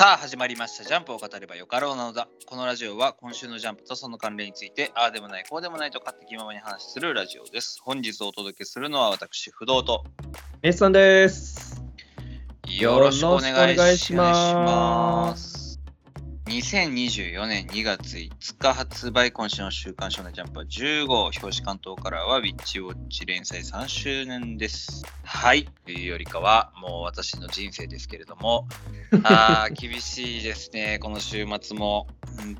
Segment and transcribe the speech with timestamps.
[0.00, 0.84] さあ始まりました。
[0.84, 2.26] ジャンプを語ればよかろうなのだ。
[2.46, 7.82] このラジオは今週のジャンプとその関連についてああでもないこうでもないと勝手気ままに話するラジオです。
[7.84, 10.04] 本日お届けするのは私不動と。
[10.62, 11.84] メスさんです。
[12.66, 15.49] よろしくお願いしよろしくお願いします
[16.50, 25.04] 2024年2月5日発売今週の週刊少年ジャンプは15表紙関東カラーはウィッチウォッチ連載3周年です。
[25.22, 25.68] はい。
[25.86, 28.66] というよりかはもう私の人生ですけれども。
[29.22, 30.98] あー厳しいですね。
[31.00, 32.08] この週末も。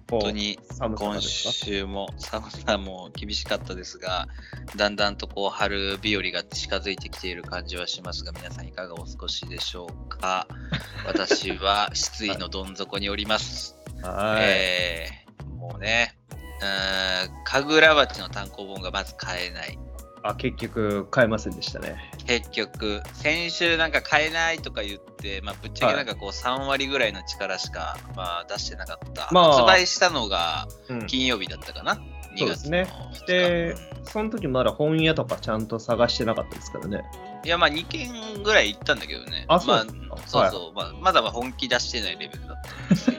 [0.09, 2.10] 本当に今週も。
[2.16, 4.28] 寒さも厳しかったですが、
[4.76, 10.46] だんだんとこう春日和が近づいてきている感じはしますが、皆さんいかがお過ごしでしょうか？
[11.06, 13.80] 私は失意のどん底におります。
[14.02, 15.20] はい、えー
[15.60, 16.16] もうね、
[16.60, 19.78] うーん神楽鉢の単行本がまず買えない。
[20.23, 21.96] あ、結局買えませんでしたね。
[22.26, 29.28] 結局、先週なんか買えないとか言って、まあ、ぶっちゃけなんかこう3割ぐらいの力しか、まあ、出してなかった。
[29.32, 31.06] まあ発売したのがうん。
[31.06, 37.04] 金曜日だったかな、2月のそうですね2日でうんその時まだ本屋とかちゃんと探してなかったですからね。
[37.45, 39.45] いや、まあ2件ぐらい行ったんだけどね。
[39.48, 43.18] あそうまあそうそう、まあ、まだまあ本気出してないレベルだったんですけ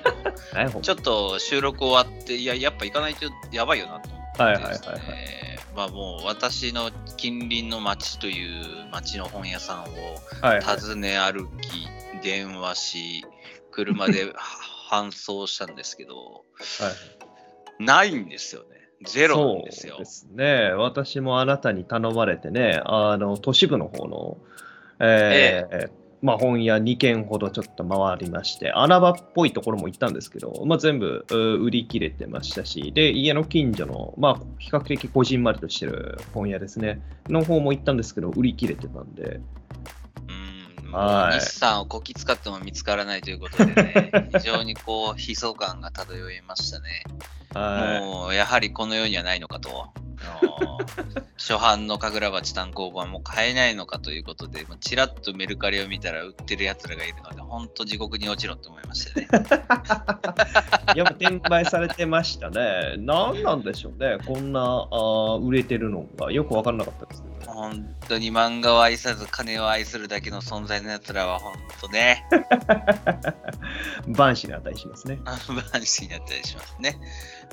[0.66, 5.20] ど、ちょっと収録終わって、いや、やっぱ行かないとやばいよなと思ってはいですね、はいはいはい。
[5.76, 9.86] まあもう私の近隣の町という町の本屋さんを
[10.42, 10.80] はい、はい。
[10.80, 11.88] 訪ね歩き、
[12.22, 13.26] 電話し、
[13.72, 14.34] 車で
[14.92, 17.22] 搬送したんですけど、はい
[17.82, 18.71] ないんですよね。
[19.06, 20.06] ゼロなんですよそうで。
[20.06, 20.72] すね。
[20.72, 24.38] 私もあなたに頼まれてね、あの、都市部の方の、
[25.00, 39.44] えーまあ、本屋2軒ほどちょっと回りまして、穴場っぽいところも行ったんですけど、まあ、全部う売り切れてましたし、で、家の近所の、まあ、比較的こじんまりとしてる本屋ですね、の方も行ったんですけど、売り切れてたんで、うん、
[40.92, 47.04] はい日産をこき使っても見つからないということでね、 非常にこう、悲壮感が漂いましたね。
[47.54, 49.92] はもう、やはりこの世にはないのかと。
[51.38, 59.28] 初版の神楽鉢単行本はもう買えないのかということで、ちらっとメルカリを見たら売ってる奴らがいるので、本当地獄に落ちろと思いましたね。
[60.96, 62.96] い、やっぱ転売されてましたね。
[62.98, 67.32] 何なんでしょうね、こんなあー売れてるのがよく分からなかったですね。
[67.48, 72.26] 本当に漫画を愛さず金を愛するだけの存在の奴らは本当ね、
[74.08, 75.20] 万死に値しますね。
[75.26, 76.98] 万死になったりしますね。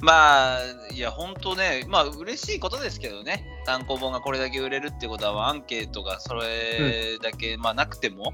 [0.01, 0.61] まあ、
[0.93, 8.33] いや、本当ね、まあ、嬉しいことですけどね、単行本がこれだけ売れるってことは、アンケートがそれだけ、まあ、なくても、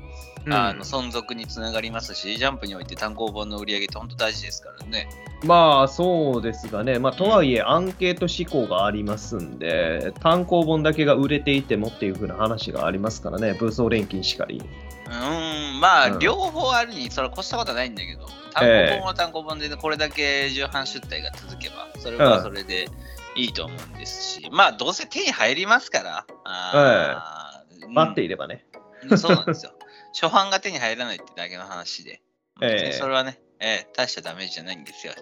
[0.51, 5.09] あの存続につながりますし、ジャンプにおいて単行本の売り上げって本当大事ですからね。
[5.45, 14.63] まあそうですがね、まあ、とはいえアンケート思考がありますんで、単行本だけが売れていてもっていう風な話がありますからね、武装錬金しかり。
[15.21, 16.19] うーん、まあ、うん。
[16.19, 22.89] 両方あるに、それは越したことはないんだけど、単行本は単行本で、これだけ重版出題が続けば、それはそれで
[23.35, 28.67] いいと思うんですし、まあ、どうせ手に入りますから、あー待っていればね。
[29.03, 29.73] うんそうなんですよ。
[30.19, 32.23] 初版が手に入らないってだけの話で、
[32.93, 35.13] それはね、ええ大したダメージじゃないんですよ。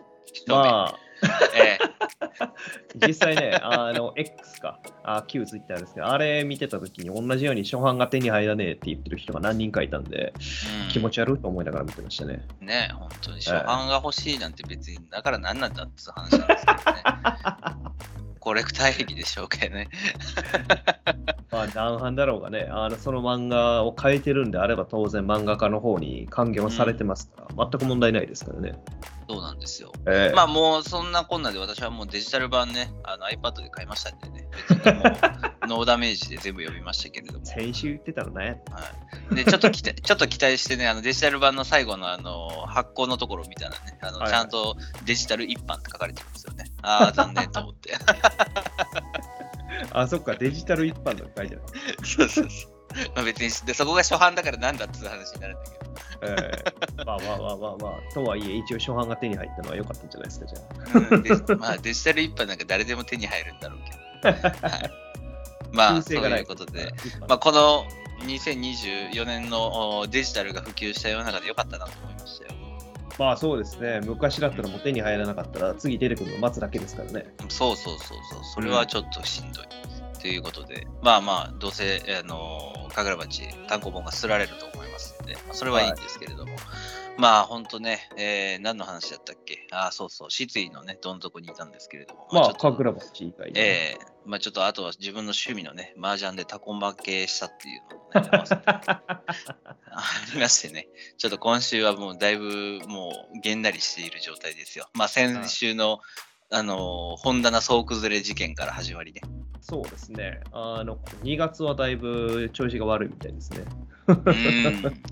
[0.47, 0.99] まあ、
[1.55, 1.93] ええ
[3.07, 12.47] 実際ね、あの X か、あ旧ツイッターですけど、あれ見てた時に同じように初版が手に入らねえって言ってる人が何人かいたんで、うん気持ち悪いと思いながら見てましたね。
[12.61, 17.03] ね、本当に初版が欲しいなんて別に、だから何なんだって話なんですけどね。
[18.43, 19.89] コレクター癖でしょうけどね。
[21.53, 28.75] まあ、何版だろうがね、あのその漫画を変えてるんであれば当然漫画家の方に還元はされてますから、全く問題ないですからね。
[29.29, 29.93] そうなんですよ。
[30.09, 34.49] ええまあもうそんなこんなで私はもうデジタル版ね、あの iPad で買いましたんでね、
[35.69, 37.47] ノーダメージで全部読みましたけれども。
[37.47, 38.63] 先週言ってたのね。
[38.71, 38.81] は
[39.33, 46.65] い、でちょっと期待 ちょっと期待してね、あのデジタル版の最後のあの発行のところを見たらね、あのはいはいちゃんとデジタル一般って書かれてるんですよね。
[46.83, 47.95] ああ、 残念と思って。
[49.93, 51.63] あ、そっか、デジタル一般の書いてある。
[52.05, 52.82] そうそうそう。
[53.15, 55.83] まあ別にでそこが初版だからなんだっていう話になるんだけど。
[56.25, 56.37] え
[56.99, 63.79] えまあまあまあまあまあ、とはいえ、一応初版が手に入ったのは良かったんじゃないですか、じゃうんでまあデジタル一般なんか誰でも手に入るんだろう
[64.33, 64.69] けど。
[64.69, 64.91] はい、
[65.73, 65.97] まあ。
[65.97, 67.85] あそういうことで、まあ、あ、この
[68.27, 72.62] 2024年のおデジタルが普及した世の中で良かったなと思いましたよ。
[73.19, 77.27] まあそうですね、昔だったらもう手に入らなかったら、次出てくるのを待つだけですからね。
[77.49, 78.19] そうそうそう。
[78.31, 79.67] そう、それはちょっとしんどい。
[80.21, 86.53] ということで、まあまあ、どうせ、あの、神楽鉢、単行本がすられると思いますので、まあそれはいいんですけれども、
[87.19, 89.67] まあ本当ね、えー何の話だったっけ？
[89.73, 93.59] ああ、そうそう、失意のね、どん底にいたんですけれども、まあ、ちょっと神楽鉢以外に。
[93.59, 98.03] ええまあちょっとあとは自分の趣味のね、麻雀でタコ負けしたっていうのも
[98.95, 99.23] あ
[100.35, 100.89] りましてね、
[101.19, 104.89] ちょっと今週はもうだいぶもうげんなりしている状態ですよ。
[104.95, 106.01] まあ先週の、
[106.51, 109.23] あの、本棚総崩れ事件から始まりね。
[109.61, 110.41] そうですね。
[110.53, 113.65] あの、2月はだいぶ調子が悪いみたいですね。
[114.09, 115.03] うん。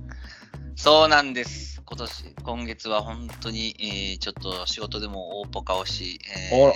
[0.76, 1.79] そうなんです。
[1.92, 6.20] 今年、今月は本当に、えーちょっと仕事でも大ポカをし、
[6.52, 6.72] えー、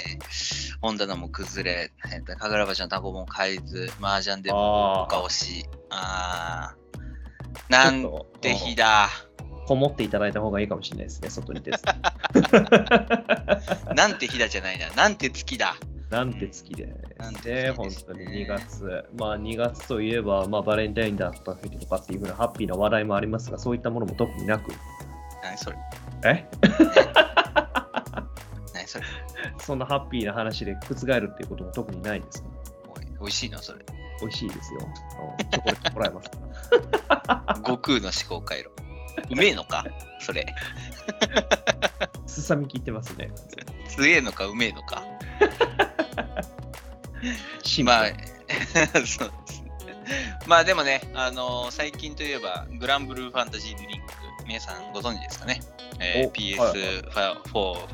[0.81, 9.09] 本棚も崩れ、えー神楽橋のタコも買えず、麻雀でも大ポカをし、あー、なんて日だ。
[9.69, 11.85] こもっていただいた方がいいかもしれないですね、外に出ず。
[13.95, 14.91] なんて日だじゃないな。
[14.91, 15.77] なんて月だ。
[16.11, 16.89] なんて月で
[17.19, 19.05] なんすね、てね本当に2月。
[19.17, 24.73] まあ2月といえば、まあバレンタインだった時とかっていうふうなハッピーな話題もありますが、そういったものも特になく。
[25.45, 25.77] 何それ？
[26.25, 26.49] え？
[28.73, 29.05] 何それ？
[29.59, 32.49] そんなハッピーな話で覆るっていうことも特にないですか
[32.97, 33.85] おい美味しいな、それ。
[34.21, 34.81] 美味しいですよ。
[34.81, 36.31] うんチョコレートもらえます。
[37.63, 38.71] 悟空の思考回路。
[39.31, 39.85] うめえのか？
[40.21, 40.47] それ。
[42.27, 43.31] すさみ効いてますね。
[43.89, 44.47] 強えのか？
[44.47, 45.03] うめえのか？
[47.63, 48.07] シンプルまあ、
[49.07, 49.71] そうですね。
[50.47, 53.79] まあでもね、あのー最近といえば、グランブルーファンタジー
[54.47, 55.61] 皆さんご存知ですかね、
[56.01, 56.79] えーおはい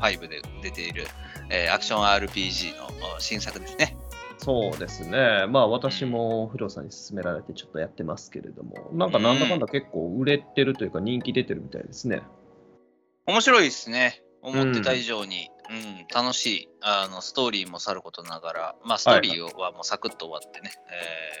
[0.09, 1.05] PS4、5で出ている、
[1.49, 3.95] えーアクション RPG のお新作ですね。
[4.37, 5.45] そうですね。
[5.49, 12.23] まあ私も不動産に勧められてちょっとやってますけれども、なんかなんだかんだ結構売れてるというか人気出てるみたいですね。
[13.27, 14.23] 面白いですね。
[14.41, 20.73] 思ってた以上に、うん楽しいあのストーリーもさることながら、まあ、ストーリーはもうサクッと終わってね、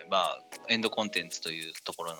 [0.05, 2.17] えーまあ、エンドコンテンツというところの、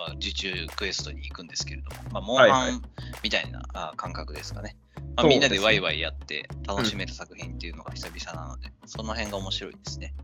[0.00, 2.82] まあ、受注クエストに行くんですけれども、まあ、モンハン
[3.22, 4.74] みたいな、あ感覚ですかね。
[5.16, 10.14] まあ、みんなでワイワイやって楽しめる作品っていうのが久々なので、その辺が面白いですね。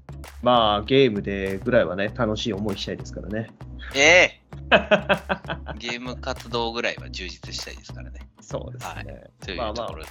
[0.42, 3.50] まあゲームでぐらいはね、楽しい思いしたいですからね。
[3.94, 4.40] ええ
[5.78, 8.20] ゲーム活動ぐらいは充実したいですからね。
[8.40, 9.24] そうですね。
[9.40, 10.10] というまあまあところで。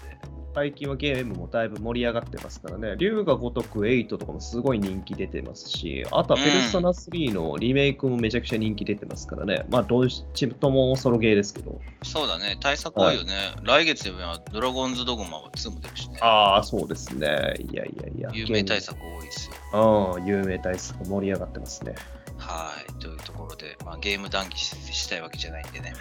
[0.55, 2.95] 最近はゲームもだいぶ盛り上がってますからね。
[2.97, 9.65] 龍が如く8とかもすごい人気出てますし、あとはペルソナ3のリメイクもめちゃくちゃ人気出てますからね。
[9.69, 11.81] まあどっちともソロゲーですけど。
[12.03, 13.33] そうだね、対策多いよね。
[13.63, 16.17] 来月ではドラゴンズドグマは2も出るしね。
[16.21, 17.55] ああ、そうですね。
[17.59, 18.29] いやいやいや。
[18.31, 20.15] 有名対策多いですよ。
[20.15, 21.93] うん、有名対策盛り上がってますね。
[22.37, 22.93] はい。
[22.93, 25.93] というところで、まあ、ゲーム談義ししたいわけじゃないんでね。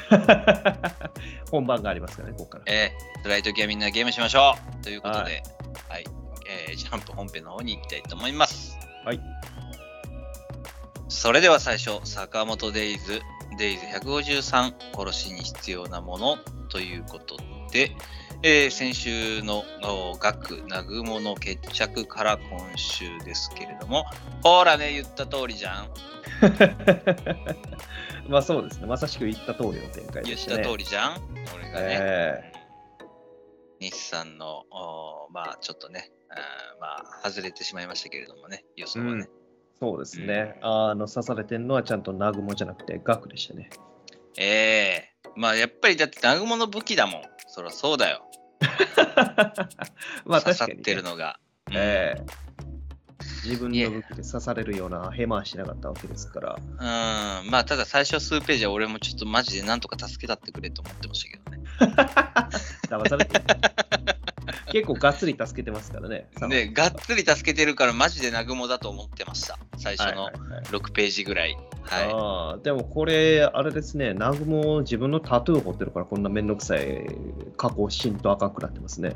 [1.50, 2.64] 本番がありますからね、ここから。
[2.72, 5.42] えー、ドライ時はみんなゲームしましょうということで、
[5.88, 6.04] はい、
[6.68, 8.78] えージャンプ本編の方に行きたいと思います。
[9.04, 9.20] はい。
[11.08, 13.20] それでは最初、坂本デイズ、
[13.58, 16.36] デイズ153、殺しに必要なもの
[16.68, 17.36] ということ
[17.72, 17.96] で、
[18.46, 24.04] えー先週のお学、南雲の決着から今週ですけれども、
[24.42, 25.88] ほらね、言った通りじゃん。
[28.28, 28.86] まあそうですね。
[28.86, 30.64] まさしく言った通りの展開言っでしたたね。
[30.68, 31.22] 通りじゃん。
[31.54, 31.98] 俺がね。
[32.00, 32.52] え
[33.80, 39.26] 日産の、おまあちょっとね、あーまあ外れてしまいましたけれどもね、予想はね。
[39.80, 40.58] そうですね。
[40.60, 43.70] あの、刺されてるのはちゃんと南雲じゃなくて、ガクでしたね。
[44.36, 47.22] ええまあやっぱりだって南雲の武器だもん。
[47.46, 48.26] そりゃそうだよ。
[50.24, 51.38] まあ刺さってるのが。
[51.68, 52.44] うんええ
[53.44, 56.56] 自分の武器で刺されるようなヘマはしなかったわけですから。
[56.58, 61.64] うん、まあただ最初数ページは俺もちょっとマジでなんとか助けたってくれと思ってましたけどね。
[62.88, 63.44] 騙されてる
[64.74, 66.26] 結構がっつり助けてますからね。
[66.48, 69.56] で、がっつり助けてるからマジで南雲だと思ってました。
[69.78, 71.56] 最初のはいはいはい6ページぐらい。
[71.82, 72.64] はい。
[72.64, 77.06] でもこれ、あれですね、南雲自分のタトゥー彫ってるからこんなめんどくさい
[77.56, 79.14] 加工しんと赤くなってますね。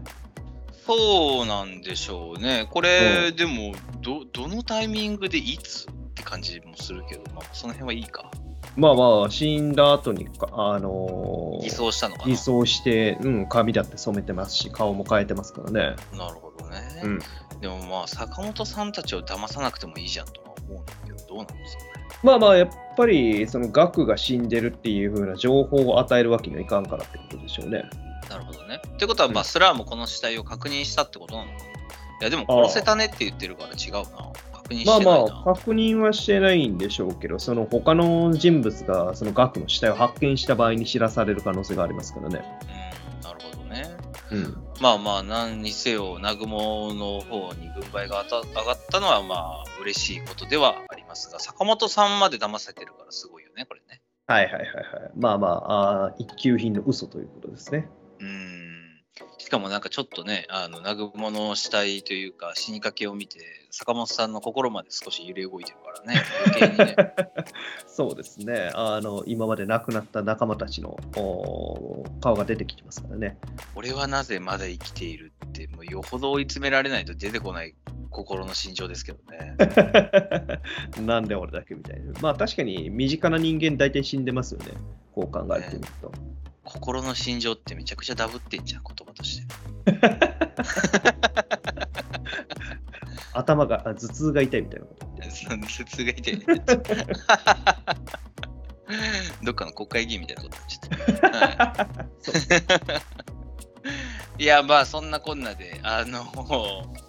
[0.86, 2.68] そうなんでしょうね。
[2.70, 8.30] これ、でもど、どのタイミングでいつって感じもするけど、まあ、その辺はいいか。
[8.78, 12.28] まあまあ、死んだ後にか、あのー偽装したのかな？
[12.28, 15.96] 偽装して、うん、髪だって染めてますし、顔も変えてますからね。
[16.16, 17.02] なるほどね。
[17.02, 17.18] うん、
[17.60, 21.90] でもまあ、坂本さんたちを騙さなくてもいいじゃんとは思うんだけど、どうなんですかね？
[22.22, 27.82] まあまあ、やっぱり、そのガクが死んでるっていう風な情報を与えるわけにはいかんからってことでしょうね。
[28.30, 28.80] なるほどね。
[28.86, 31.64] ってことは、まあ、うんスラーもこの死体を確認したってことなのかな？
[31.64, 31.68] い
[32.22, 34.32] や、でも殺せたねって言ってるから違うな。
[34.68, 35.12] 確認してまないな。
[35.12, 42.44] あまあ、確認はしてないんでしょうけど、その他の人物がそのガクの死体を発見した場合に知らされる可能性がありますからね。
[43.16, 43.96] うん、なるほどね。
[44.30, 44.56] うん。
[44.80, 54.02] まあまあ、何にせよ、南雲の方に軍配が上がったのは、まあ、嬉しいことではありますが、坂本さんまで騙せてるからすごいよね、これね。
[54.26, 55.10] はいはいはいはい。
[55.16, 57.88] まあまあ、あー一級品の嘘ということですね。
[58.20, 58.67] うん。
[59.38, 66.96] しかもなんかちょっとね、あの、南雲の死体というか、死にかけを見て、坂本さんの心まで少し揺れ動いてるからね、余計にね。
[67.86, 68.70] そうですね。
[68.74, 73.38] あの、今まで亡くなった仲間たちのお顔が出てきてますからね。
[73.74, 77.74] 俺はなぜまだ生きているって、もうよほど追い詰められないと出てこない
[78.10, 79.56] 心の心情ですけどね。
[81.04, 82.12] なんで俺だけみたいな。
[82.20, 84.72] まあ確かに身近な人間大体死んでますよね。
[85.14, 86.12] こう考えてみると。
[86.68, 89.46] 心の心情ってめちゃくちゃダブってんじゃん、言葉として。
[93.32, 96.38] 頭が、あ頭痛が痛いみたいなこと頭痛が痛い。
[99.42, 102.74] どっかの国会議員みたいなことになっちゃった。
[102.78, 102.90] は
[104.38, 106.26] い、いや、まあ、そんなこんなで、あの、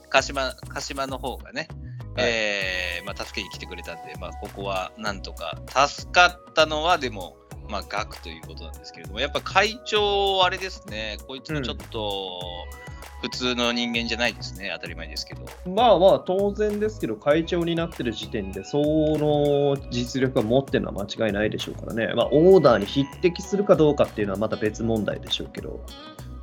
[0.09, 1.67] 鹿島、鹿島の方がね、
[2.15, 7.38] はいえーまあ、助けに来てくれたんで、まあ、ここはなんとか、助かったのは、でも、
[7.69, 12.41] まあ、額ということなんですけれども、やっぱ会長、あれですね、こいつもちょっと、
[13.21, 15.43] 普通の人間じゃないですね、当たり前ですけど。
[15.69, 22.13] まあまあ当然ですけど、会長になってる時点で、その実力は持ってるのは間違いないでしょうからね。
[22.15, 25.81] まあオーダーに匹敵するかどうかっていうのはまた別問題でしょうけど。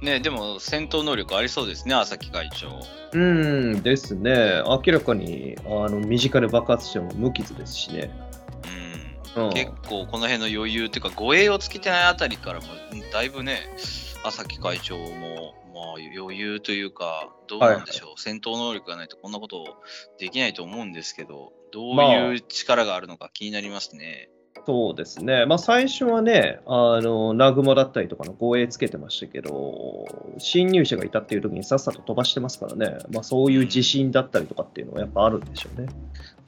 [0.02, 2.68] ね、でも戦闘能力ありそうですね、朝木会長。
[3.12, 4.62] うんですね。
[4.66, 8.10] 明らかにあの身近で爆発しても無傷ですしね。
[9.52, 12.66] 結構この辺の余裕っていうか護衛をつけてないあたりからも
[13.12, 13.60] だいぶね
[14.24, 19.76] 朝木会長も、まあ、余裕というかどうなんでしょう、戦闘能力がないとこんなこと
[20.18, 24.30] できないと思うんですけどどういう力があるのか気になりますね。
[24.66, 25.46] そうですね。
[25.46, 30.06] まあ最初はね、あの、南雲だったりとかの護衛つけてましたけど、
[30.38, 32.98] 侵入者がいたっていう時にさっさと飛ばしてますからね。
[33.12, 35.88] まあそういう自信だったりとかっていうのはやっぱあるんでしょうね。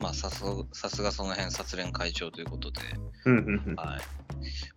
[0.00, 2.81] まあさすさすがその辺殺連会長ということで。
[3.76, 4.00] はい、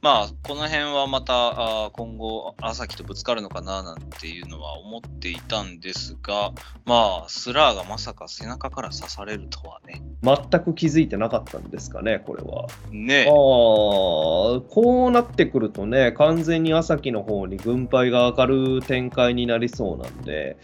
[0.02, 6.52] まあこの辺はまたあー今後朝木とぶつかるのかななんていうのは思っていたんですが
[6.86, 10.02] まあスラーがまさか背中から刺されるとはね。
[10.24, 12.68] 全く気づいてなかったんですかね、これは。
[12.92, 13.26] ね。
[13.28, 20.58] ああ、こうなってくるとね、完全に朝木の方に軍配が上がる展開になりそうなんで、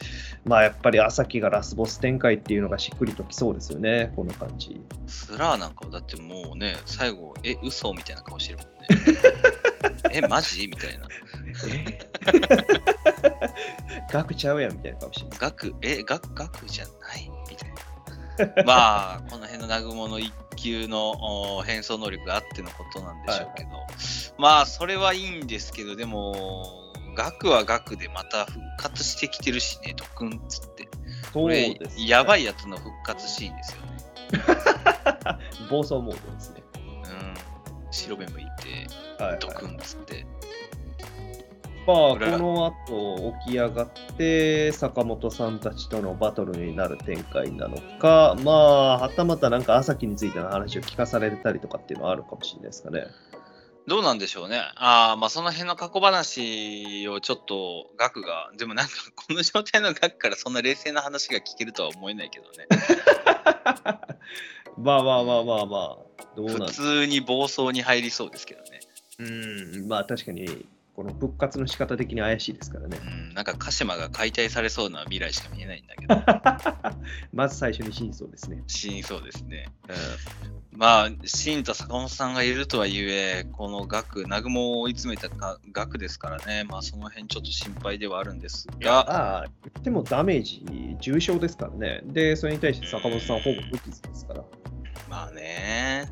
[0.45, 4.81] まあやっぱり朝木がラスボス展開っていうのがしっくりときそうですよね、この感じ。
[5.07, 8.77] スラーなんかはだってもうね最後え嘘みたいな顔してるもんね。
[10.11, 11.07] えマジみたいな。
[14.11, 15.39] ガクちゃうやんみたいな顔してます。
[15.39, 17.75] ガクえガクガクじゃないみたいな。
[18.65, 21.11] まあこの辺の南雲の一級の
[21.57, 23.69] お変装能力があってのことなんでしょうけど、
[24.37, 30.87] まあそれはいいんですけどでもガクはガクでまた復活してきてるしねドクンっつって。
[31.33, 32.07] そこれです、ね。
[32.07, 33.81] やばいやつの復活シーンですよ。
[33.81, 33.86] ね
[35.69, 36.63] 暴走モードですね。
[36.73, 37.33] うん
[37.91, 39.39] 白目向いてはい、はい。
[39.39, 40.25] ドクンっつって、
[41.87, 53.07] まあ、この後起き上がって、坂本さんたちとのバトルになる展開なのか、まあ、はたまたなんか朝木についての話を聞かされたりとかっていうのはあるかもしれないですかね。
[53.87, 54.59] どうなんでしょうね。
[54.75, 62.67] ああ、まあその辺の過去話をちょっとガクが、でもなんかこの状態のガクからそんな冷静な話が聞けるとは思えないけどね。
[64.77, 68.81] まあまあまあまあまあ、どうなん普通に暴走に入りそうですけどね。
[69.19, 70.65] うん、まあ確かに、
[70.97, 73.31] この復活の仕方的に怪しいですからねう。
[73.31, 76.15] ん、なんか鹿島が解体されそうな未来しか見えないんだけど、
[77.31, 78.63] まず最初に真相ですね。
[78.65, 79.69] 死にそうですね。
[79.87, 90.65] うんまあ、シンと坂本さんがいるとはいえ、このガク、南雲を追い詰めたがガクですからね、まあその辺ちょっと心配ではあるんですが、ああ、言ってもダメージ
[90.99, 92.01] 重症ですからね。
[92.05, 94.43] で、それに対して坂本さんほぼ無傷ですから。
[95.07, 96.11] まあね。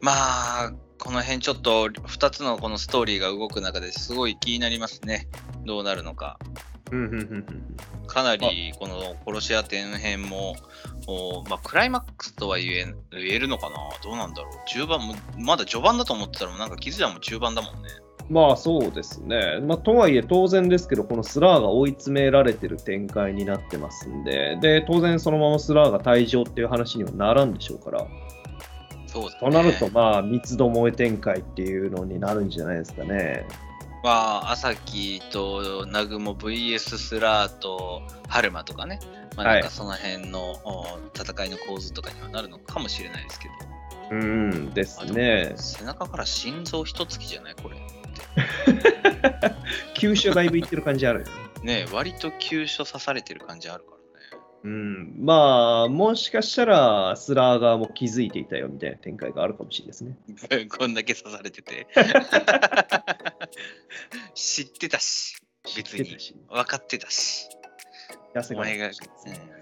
[0.00, 5.28] まあ、この辺ちょっと2つのこのストーリーが動く中ですごい気になりますね。
[5.64, 6.38] どうなるのか。
[8.06, 10.56] かなりこの殺し屋展編も、
[11.06, 17.88] おまあ、クライマックスとは言え言えるのかなどうなんだろう中盤も、まだ序盤だと思ってたらなんか気づいたらもう中盤だもんね。
[18.28, 19.60] まあそうですね。
[19.66, 28.06] まあとはいえ当然ですけど、このスラーが追い詰められてる展開になってますんで、で、当然そのままスラーが退場っていう話にはならんでしょうから、
[29.12, 29.36] そうだね。
[29.40, 33.46] となるとまあ三つどもえ展開っていうのになるんじゃないですかね。
[34.02, 34.10] ま
[34.46, 38.98] あ、朝木と南雲 VS スラーと春馬とかね、
[39.36, 43.54] まあ、はいなんかその辺の、お戦いの構図とかにはなるのかもしれないですけど。
[44.12, 45.52] うんですね。
[45.56, 47.54] 背中から心臓一突きじゃない？
[47.62, 47.76] これ。
[49.94, 51.26] 急所だいぶいってる感じあるよ
[51.62, 51.86] ね。
[51.92, 53.99] 割と急所刺されてる感じあるからね。
[54.62, 60.18] うん、まあ、もしかしたら、スラー側も気づいていたよみたいな展開があるかもしれないですね。
[60.76, 61.86] こんだけ刺されてて。
[64.34, 65.36] 知ってたし。
[65.76, 66.16] 別に
[66.48, 67.48] 分かってたし。
[68.52, 68.92] お前が、うん、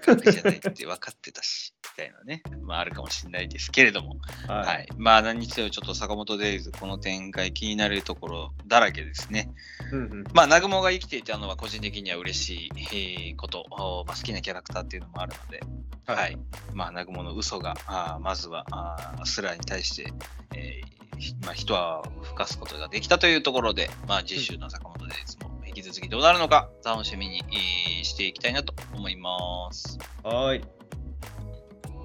[0.01, 1.68] 学じゃないって分かってたし、み
[1.99, 4.95] たいなね、まああるかもしれないですけれども、ははいい。
[4.97, 9.51] まあ何にせよちょっと坂本デイズ、この展開気になるところだらけですね。
[9.93, 15.61] うんうんまあ、南雲が生きていたのは個人的には嬉しいえーこと、おまあ、好きなキャラクターっていうのもあるので、
[16.07, 16.39] はいはい。
[16.73, 20.13] まあ、南雲の嘘が、あーまずは、あースラーに対して、
[20.55, 29.99] えーひまあ、一泡を吹かすことができたというところで、まあ、次週の坂本デイズも引き続きどうなるのか、楽しみに、えーしていきたいなと思います。
[30.23, 30.78] はい。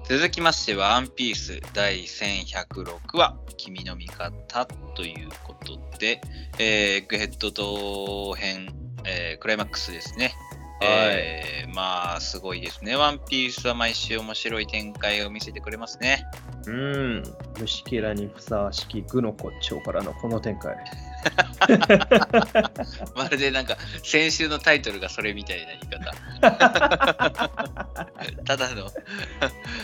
[0.06, 6.20] 続きましては、ワンピース第1106話、君の味方ということで、
[6.58, 8.68] えー、エッグヘッド同編、
[9.06, 10.34] えークライマックスですね。
[10.82, 12.96] えーまあ、すごいですね。
[12.96, 16.26] ワンピースは毎週面白い展開を見せてくれますね。
[16.66, 17.22] うん。
[17.58, 20.76] 虫けらにふさわしき具の骨頂からのこの展開。
[23.16, 26.12] まるでなんか、先週のタイトルがそれみたいな言い方。
[28.44, 28.90] ただの、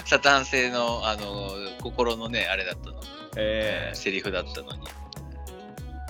[0.04, 3.00] サタン製の、あの、心のね、あれだったの。
[3.36, 4.80] えセリフだったのに。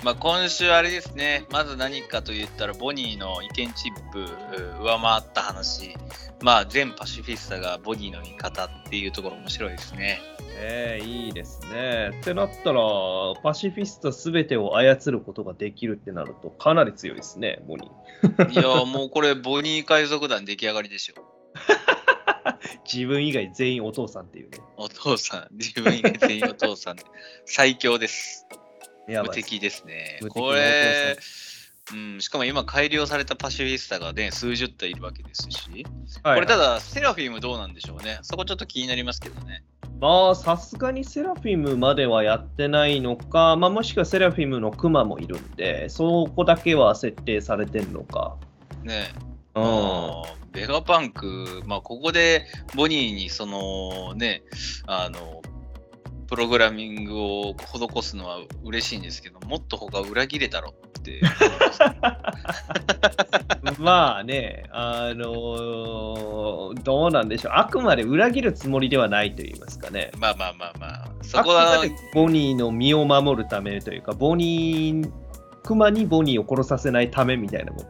[0.03, 4.25] まあ、今週あれですね、まず何かと言ったら、ボニーの意見チップう
[4.83, 5.95] 上回った話、
[6.43, 10.23] まあ、全パシフィスタがボニーの味方っていうところ面白いですね。
[10.61, 12.11] ー、えー、いいですね。
[12.21, 12.81] ってなったら、
[13.43, 18.51] パシフィスタすべてを操ることができるってなると、かなり強いですね、ボニー。
[18.53, 21.15] いや、もうこれ、ボニー海賊団出来上がりでしょ。
[22.93, 24.59] 自分以外全員お父さんっていうね。
[24.77, 27.05] お父さん、自分以外全員お父さんで、
[27.45, 28.47] 最強です。
[29.19, 31.17] 無敵ですねこ父れ、
[31.93, 35.85] うん、しかも今改良されたパシフィスタがね、数十体いるわけですし、
[36.23, 38.19] はいこれただ、セラフィムどうなんでしょうね。
[38.23, 39.65] そこちょっと気になりますけどね。
[40.01, 48.37] まあ、さすがにセラフィムまではやってないのか、まあ、もしくはセラフィムのクマもいるんで、そこだけは設定されてんのか。
[48.83, 49.09] ね
[49.55, 50.23] うん。
[50.53, 54.43] ベガパンク、まあ、ここでボニーにそのね、
[54.87, 55.43] あの、
[56.31, 61.21] プログラミングを施すのは嬉しいんですけど、もっと他裏切れたろって。
[63.81, 67.55] まあね、あのーどうなんでしょう。
[67.57, 70.13] あくまで裏切るつもりではないと言いますかね。
[70.19, 71.83] まあまあまあまあ、そこは
[72.15, 75.13] ボニーの身を守るためというか、ボニー、
[75.65, 77.81] クマにボニーを殺させないためみたいなも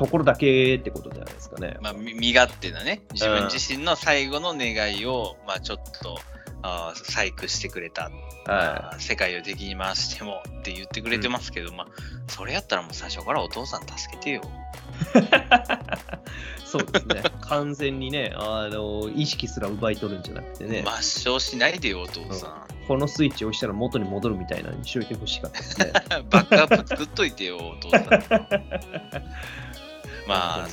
[0.00, 1.76] ところだけってことじゃないですかね。
[1.80, 6.18] まあ、み身勝手なね、自分自身の最後の願いを、まあ、ちょっと、
[6.66, 8.04] あー細工してくれた、
[8.46, 11.88] はあー世界を敵に回してもって言ってくれてますけど、まあ、
[12.26, 14.40] それやったらもう最初からお父さん助けてよ。
[14.40, 14.44] い。
[16.74, 17.22] そうですね。
[17.42, 25.86] 完全にね、あの意識すら奪い取るんじゃなくてね、抹消しないでよ、お父さこのスイッチを押したら元に戻るみたいなのにしといてほしかったですね。
[25.86, 25.92] ん。
[26.30, 28.08] バックアップ作っといてよ、お父さん。
[30.26, 30.68] まあ、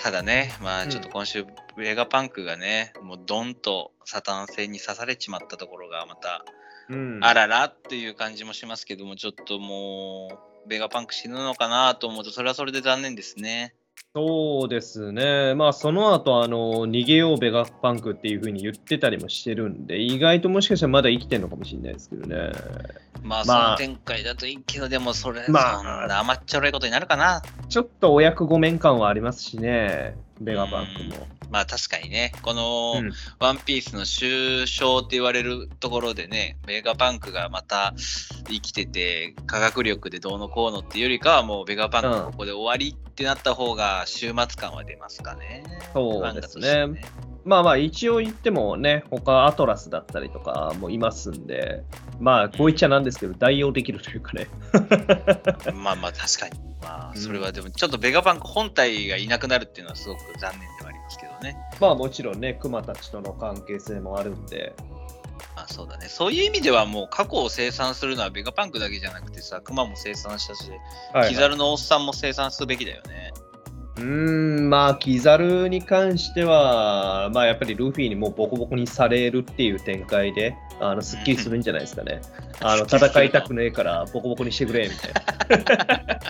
[0.00, 1.44] ただね、まあちょっと今週、
[1.76, 6.44] ベガパンクがね、もうドンとサタン星に刺されちまったところがまた、
[6.88, 10.28] うん、あららっていう感じもしますけども、ちょっとも
[10.64, 13.74] う、ベガパンク死ぬのかなと思うと、それはそれで残念ですね。
[14.14, 22.52] そうですね、まあその後あの逃げようベガパンクっていう風に言ってたりもしてるんで、意外ともしかしたらまだ生きてるのかもしれないですけどね。
[23.22, 27.42] まあ、まあその展開だといいけど、でもそれ、まあそんな甘っちょろいことになるかな。
[27.68, 31.26] ちょっとお役御免感はありますしね、ベガパンクも。
[31.50, 33.12] まあ確かにね、この、うん。
[33.38, 37.94] ワンピースの終章って言われるところでね、ベガパンクがまた
[38.48, 42.24] 生きてて、科学力でどうのこうのっていうよりかは、もうベガパンクうん。
[42.26, 45.64] ここで終わりってなった方が、終末感は出ますかね。
[45.92, 46.68] そうですね。
[46.68, 51.84] 漫画としてまあまあ一応言ってもね、他アトラスだったりとかもいますんで、
[52.18, 54.48] まあこう言っちゃなんですけど、代用できるというかね。
[55.72, 56.60] まあまあ確かに。
[56.82, 57.20] まあうん。
[57.20, 61.56] それはでもちょっとベガパンク本体がいなくなるっていうのはすごく残念ではありますけどね。
[61.80, 64.74] まあもちろんね、クマたちとの関係性もあるんで、
[65.54, 66.08] まあそうだね。
[66.08, 70.70] そういう意味ではもう過去を生産するのはベガパンクだけじゃなくてさ、クマも生産したし、
[71.12, 73.32] はいキザルのおっさんも生産すべきだよね。
[73.96, 82.20] うーん、まあ、キザルに関しては、まあ、やっぱりルフィにもうボコボコにされるっていう展開で、あの、すっきりするんじゃないですかね。
[82.60, 85.12] あの、戦いたくねえから、ボコボコにしてくれ、みたい
[85.64, 86.20] な。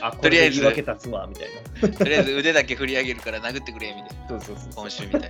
[0.08, 1.48] あ、ことれりあえずで言い訳立つわ、みたい
[1.90, 1.98] な。
[1.98, 4.28] とりあえず腕だけ振り上げるから殴ってくれみたいな。
[4.28, 4.72] そうそうそう。
[4.76, 5.28] 今週みたいな。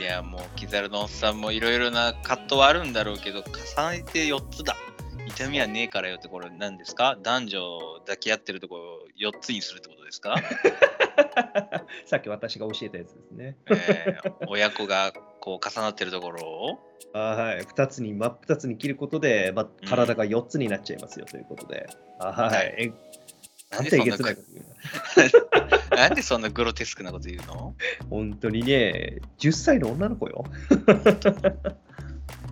[0.00, 4.74] いや、もうキザルのおっさんもいろいろな葛藤はあるんだろうけど、重ねて4つだ。
[5.26, 7.16] 痛みはねえからよってこれ何ですか？
[7.22, 9.99] 男女抱き合ってるところを4つにするってこと？
[10.10, 10.36] ですか、
[12.06, 13.56] さっき私が教えたやつですね。
[13.66, 16.78] えー親子がこう重なってるところを？
[17.14, 17.64] あはい。
[17.64, 21.88] 二つに、真っ二つに切ることで、まあ、体が四つになっちゃいますよということで。
[22.18, 22.74] あはい。
[22.78, 22.92] え
[23.70, 24.66] なんてえげつないこと言う
[25.90, 25.96] の？
[25.96, 27.74] なんでそんなグロテスクなこと言うの？
[28.10, 30.44] 本当にね、10歳の女の子よ。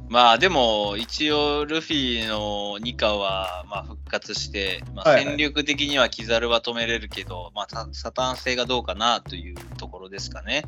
[0.09, 10.64] まあでも一応ルフィのニカはまあ復活して、まあ、はいはい戦力的にはキザルは止めれるけど、まあササタン性がどうかなというところですかね。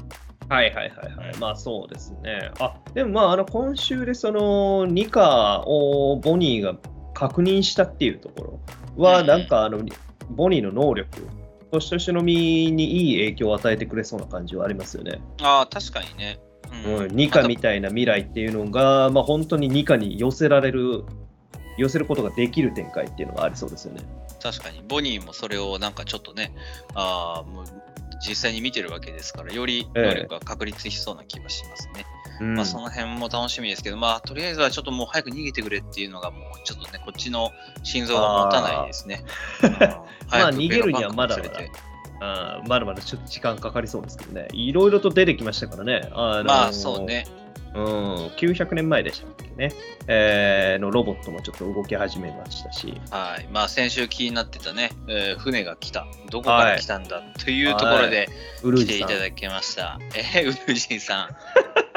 [0.51, 1.37] はいはいはいはい。
[1.39, 2.51] まあそうですね。
[2.59, 6.75] あ、でもまあ、あの、今週でその、ニカをボニーが
[7.15, 8.61] 確認したっていうところ
[8.97, 9.79] は、うんなんかあの、
[10.31, 11.09] ボニーの能力、
[11.71, 15.23] としとしの実にいい影響を与えてくれそうな感じはありますよね。
[15.41, 16.41] ああ、確かにね。
[16.87, 21.05] うん、ニカみたいな未来っていうのが、まあ本当にニカに寄せられる、
[21.77, 24.03] 寄せることができる展開っていうのがありそうですよね。
[24.43, 26.53] 確かに、ボニーもそれをなんかちょっとね、
[26.95, 27.65] あーもう
[28.27, 32.05] 実際に見てるわけですから、より能力が確立しそうな気がしますね。
[32.41, 37.51] うんまあ、その辺も楽しみですけど、まあ、とりあえずはちょっともう早く逃げてくれっていうのが、もうちょっとね、こっちの
[37.83, 39.25] 心臓が持たないですね。
[40.31, 41.51] まあ逃げるにはまだまだ
[42.21, 44.49] あーまだまだちょっと時間かかりそうですけどね。
[44.53, 46.09] いろいろと出てきましたからね。
[46.13, 47.07] あのーまあ、そう。
[47.07, 47.27] ね。
[47.73, 49.73] うん、900年前でしたっけね。
[50.09, 53.01] えーのロボットもちょっと動き始めましたし。
[53.11, 53.47] はい。
[53.53, 56.07] まあ、先週気になってたね、えー船が来た。
[56.31, 58.29] どこから来たんだというところで
[58.63, 58.99] ウル来て。
[58.99, 59.99] いただきました。
[60.17, 61.37] えー、ウルージンさん。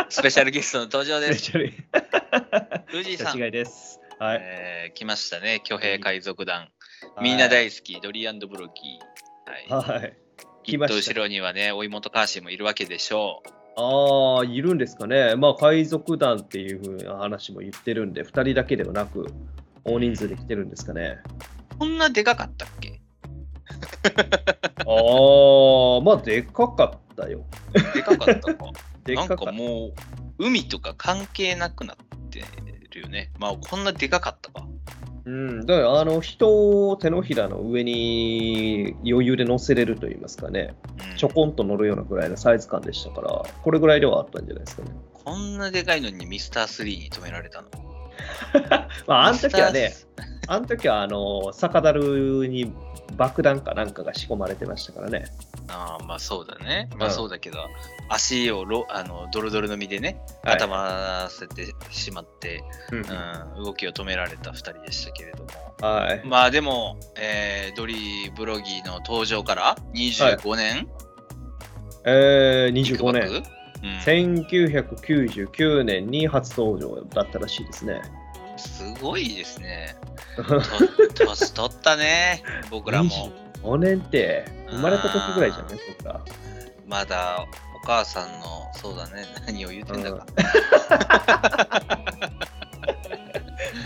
[0.09, 1.51] スペシャルゲストの登場です。
[1.57, 3.38] ウルージンさん。
[3.39, 3.99] 違いです。
[4.19, 4.39] はい。
[4.41, 6.69] えー来ましたね、巨兵海賊団。
[7.21, 9.12] みんな大好き、ドリーブロギー。
[9.45, 9.84] はい。
[9.99, 10.17] はい。
[10.63, 13.49] きっと後ろにはね、追い元カーシーもいるわけでしょう。
[13.75, 15.36] ああ、いるんですかね。
[15.36, 19.27] まあ、海賊団っていう風な話も言ってるんで、2人だけではなく、
[19.84, 21.17] 大人数で来てるんですかね。
[21.79, 23.01] こんなでかかったっけ？
[24.86, 27.45] ああ、まあ、でかかったよ。
[27.93, 28.65] でかかったか。
[28.65, 29.45] な んでかかった。
[29.45, 29.93] かもう、
[30.38, 31.97] 海とか関係なくなっ
[32.29, 32.43] て
[32.91, 33.32] るよね。
[33.39, 34.67] まあ、こんなでかかったか。
[35.25, 40.75] うん、だからあの人を手のひらの上に余裕で乗せれると言いますかね、
[41.09, 44.91] うんちょこんと乗るようなぐらいのサイズ感でしたから、これぐらいではあったんじゃないですかね。
[45.23, 47.67] こんなでかいのにミスター3に止められたの？
[49.08, 49.93] まあ、あの時はミね
[50.47, 52.71] あの時はあの酒樽に
[53.15, 55.26] 爆弾かなんかが仕込まれてましたからね。
[55.67, 56.89] ああ、まあそうだね。
[56.97, 57.60] まあうんそうだけど、
[58.10, 65.49] 足をロあのドロドロの身でね、はい固まらせてしまって、うんうん、動きを止められた2人でしたけれども。
[65.82, 66.21] はい。
[66.26, 70.88] まあでも、えードリー・ブロギーの登場から25年、
[72.06, 73.43] えー、25ビッグバッ年。
[73.84, 78.02] クうん、1999年に初登場だったらしいですね。
[78.58, 79.96] すごいですね。
[80.38, 80.43] と
[81.28, 83.10] 年取ったね、僕らも。
[83.63, 85.80] 25年って、生まれた時ぐらいじゃない？
[85.98, 86.22] 僕ら。
[86.88, 90.26] まだお母さんの、そうだね、何を言ってんだか。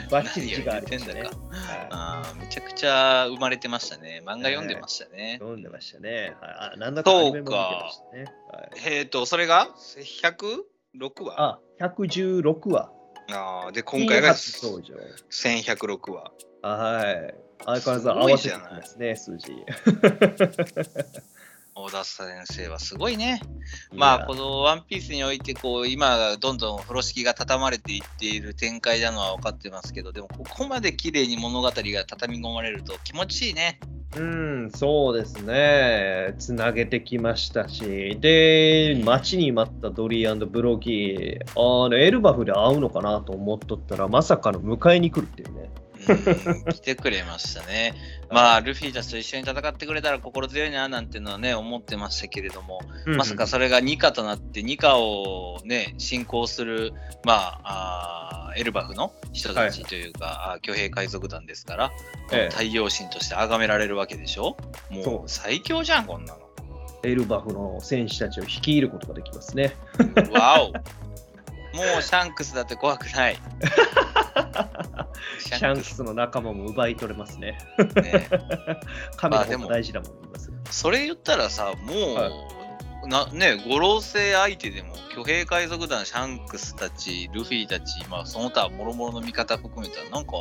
[0.10, 1.30] バッチリ字があ何を言ってんだか。
[1.30, 1.48] りましたね。
[1.52, 4.17] はいあーめちゃくちゃ生まれてましたね。
[4.28, 5.40] 漫画読んでましたね。
[5.42, 6.36] 飲んでましたね。
[6.42, 8.26] はい、あなんだかアニメも見てましたね。
[8.52, 12.92] はい、えっ、と、それが？106話あ、116話。
[13.32, 14.96] あーで、今回が初登場。
[15.32, 16.32] 1106話。
[16.62, 17.36] はい。
[17.66, 19.54] 相変わらず合わせてきいじゃないますね、数字。
[21.80, 23.40] 大田先生はすごいね。
[23.94, 31.74] まあ、こののワンピースにおいて、こう、今、どんどん風呂敷が畳まれていっている展開なのは分かってますけど、でも、ここまで綺麗に物語が
[32.08, 33.80] 畳み込まれると気持ちいいね。
[34.16, 36.34] うん、そうですね。
[36.40, 45.70] つなげてきましたし、で、待ちに待ったドリーブロギー、あのエルバフで会うのかなと思っとったら、まさかの迎えに来るっていうね。
[46.08, 46.14] う
[46.70, 47.94] ん来てくれましたね。
[48.30, 56.94] まあ、ルフィたちと一緒に戦ってくれたら心強いななんてのはね、思ってましたけれども、まさかそれがニカとなって、ニカをね、進行する、
[57.24, 61.92] まあ、あーエルバフの人たちというか、あー巨兵海賊団ですから、
[62.32, 62.54] ええ。
[62.54, 64.58] 太陽神として崇められるわけでしょ？
[64.90, 66.40] もう最強じゃん、こんなの。
[67.04, 69.76] エルバフの戦士たちを率いることができますね。
[70.32, 70.74] わお
[71.78, 73.38] もうシャンクスだって怖くない。
[75.40, 77.58] シシャンクスの仲間も奪い取れますね。
[77.96, 78.30] ね
[79.16, 80.52] 神のまあでも大事だもんます。
[80.72, 82.30] それ言ったらさ、もう、は
[83.08, 90.34] なね、五老星相手でも、巨兵海賊団、シャンクスたち、ルフィたち、まあ、その他、もろもろの味方含めたら、なんか、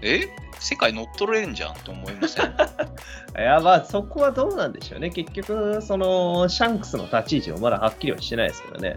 [0.00, 0.28] え？
[0.58, 2.46] 世界乗っ取れんじゃんって思いません？
[3.38, 5.10] いや、まあ、そこはどうなんでしょうね。
[5.10, 8.96] 結局、その、シャンクスの立ち位置もまだはっきりはしてないですけどね。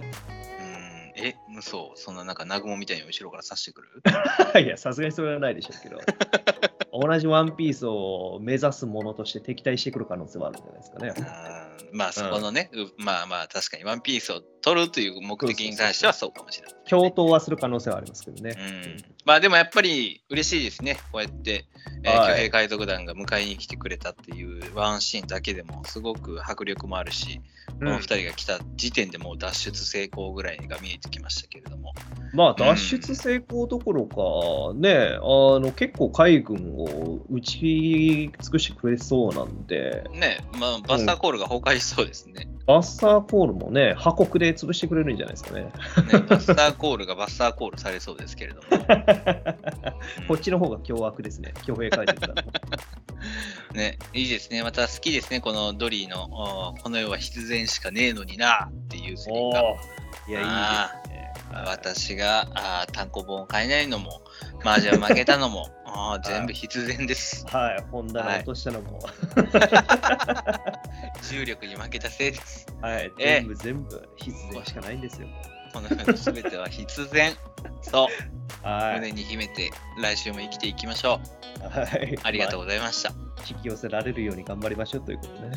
[1.17, 4.01] うん、え、そう、そんななんか、南雲みたいに後ろから刺してくる？
[4.63, 5.99] いや、さすがにそれはないでしょうけど。
[6.97, 11.13] 同じワンピースを目指すものとして敵対してくる可能性はあるんじゃないですかね。
[11.17, 16.75] うんまあそこのね、うまあまあ確かにワンピースを取るという目的に関してはそうかもしれない。
[16.89, 18.53] 共闘はする可能性はありますけどね。
[18.57, 21.65] うん、まあでもやっぱり嬉しいですね、こうやって、
[22.03, 27.39] えーはい巨兵海賊団が迎えに来てくれたっていうワンシーンだけでもすごく迫力もあるし、
[27.79, 31.93] この2人が来た時点でもう脱出成功ぐらいが見えてきましたけれども、
[32.33, 34.15] まあ脱出成功どころか、
[34.75, 35.19] ね、あ
[35.59, 42.47] の結構海軍を打ち尽くしてくれそうなんで、ね、まあ、バスターコールが崩壊しそうですね。
[42.65, 45.63] バスターコールもね、破国で潰してくれるんじゃないですかね。
[45.65, 45.71] ね
[46.27, 48.63] バスターコールがバスターコールされそうですけれども。
[48.71, 48.75] う
[50.23, 52.43] んこっちの方が凶悪ですね、強兵海賊団の。
[53.73, 54.63] ね、いいですね。
[54.63, 55.41] また好きですね。
[55.41, 59.61] このドリーの、この世は必然しかねえのになっていうセリフが。
[60.27, 61.33] いや、いいあですね。
[61.51, 64.21] 私があー単行本を買えないのも、
[64.63, 67.45] 麻雀負けたのも、あー全部必然です。
[67.47, 68.99] はい、本棚落としたのも、
[71.29, 72.65] 重力に負けたせいです。
[72.81, 75.27] はい、ええ全部全部必然しかないんですよ。
[75.73, 77.33] この世の全ては必然。
[77.81, 78.07] そ
[78.63, 78.99] う、はい。
[78.99, 79.71] 胸に秘めて
[80.01, 81.19] 来週も生きていきましょ
[81.63, 81.67] う。
[81.67, 82.63] はい、ありがとうう。
[82.63, 83.11] ございました。
[83.47, 85.51] 引き寄せられるように頑張りましょうということね。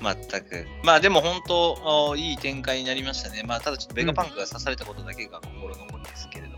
[0.00, 0.66] まったく。
[0.82, 3.42] まあでも本当、おいい展開になりましたね。
[3.44, 6.57] まあただちょっとベガパンクが刺されたことだけが心残りですけれど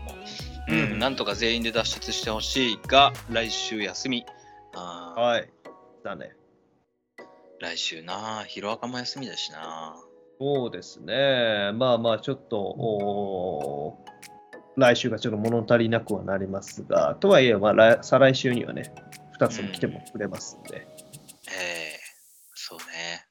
[0.71, 4.25] うんん、なんとか全員で脱出してほしいが、来週休み。
[4.73, 5.49] あーはい。
[6.03, 6.35] だね。
[7.59, 9.95] 来週な、ヒロアカも休みだしな。
[10.39, 11.71] そうですね。
[11.73, 14.11] まあまあ、ちょっと、おー
[14.77, 18.93] 来週がちょっと物足りなくはなりますが、とはいえ、まあ、来再来週にはね、
[19.37, 20.87] 2つも来てもくれますんで、
[21.51, 21.99] ええ
[22.55, 23.27] そうね。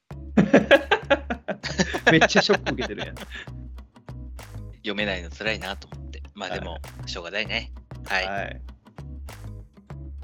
[2.11, 3.15] めっちゃショック受けてるやん。
[4.83, 6.00] 読めないの辛いなと思って。
[6.41, 7.71] まあでも、しょうがないね。
[8.05, 8.25] はい。
[8.25, 8.61] はい。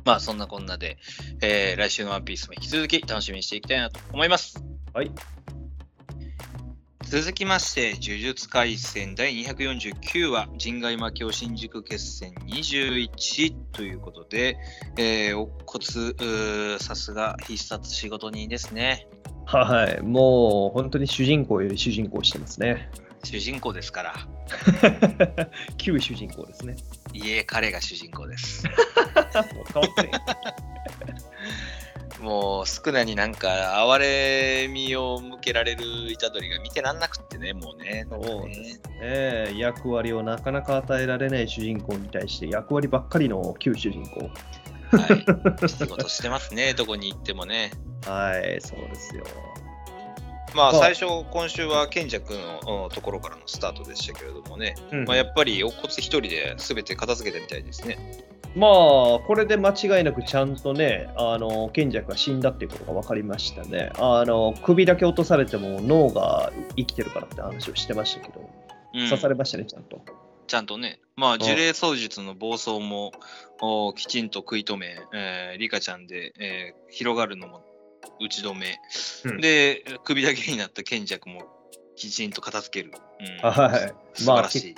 [0.04, 0.98] まあそんなこんなで、
[1.42, 4.64] えー来週のワンピースも引き続き楽しみにしていきたいなと思います。
[4.94, 5.12] はい。
[7.04, 14.58] 続きまして、呪術廻戦第249話、人外魔境新宿決戦21ということで、
[14.98, 19.08] えー、お骨、さすが必殺仕事人ですね。
[19.46, 20.02] はい。
[20.02, 22.90] もう、本当に主人公より主人公してますね。
[23.24, 24.16] 主人公ですから、
[25.78, 26.76] 旧主人公ですね。
[27.14, 28.66] いえ、彼が主人公です。
[28.66, 28.76] もう
[29.74, 30.12] 変わってね
[32.22, 35.84] もう、少なになんか、哀れみを向けられる
[36.18, 38.08] 虎杖が見てらんなくってね、もうね。
[38.10, 39.58] そうでねすね。
[39.58, 44.32] 役割をなかなか与えられない主人公に対して役割ばっかりの旧主人公。
[44.98, 45.06] は
[45.66, 45.70] い。
[45.70, 47.72] 仕事してますね、どこに行ってもね。
[48.08, 49.24] はい、そうですよ。
[50.56, 50.96] まあ、はい。
[50.96, 55.06] 最初、今週は賢者君のうんところからのスタートでしたけれどもね、うん。
[55.06, 57.98] まあ、やっぱり、お骨一人で全て片付けたみたいですね。
[58.56, 63.92] まあ、これで間違いなくちゃんとね、あの、賢者が死んだっていうことが分かりましたね。
[63.98, 68.50] あの、首だけ落とされても脳が生きてるからって話をしてましたけど、
[68.96, 69.10] うん。
[69.10, 70.02] 刺されましたね、ちゃんと。
[70.48, 73.12] ちゃんとね、まあ、呪霊操術の暴走も
[73.62, 77.62] おきちんと食い止め、えーリカちゃんで、えー広がるのも
[78.20, 78.80] 打ち止め、
[79.26, 81.44] うんで、首だけになった賢者君も
[81.96, 82.94] きちんと片付ける。
[83.44, 83.94] うんはい。
[84.14, 84.76] 素晴らしい。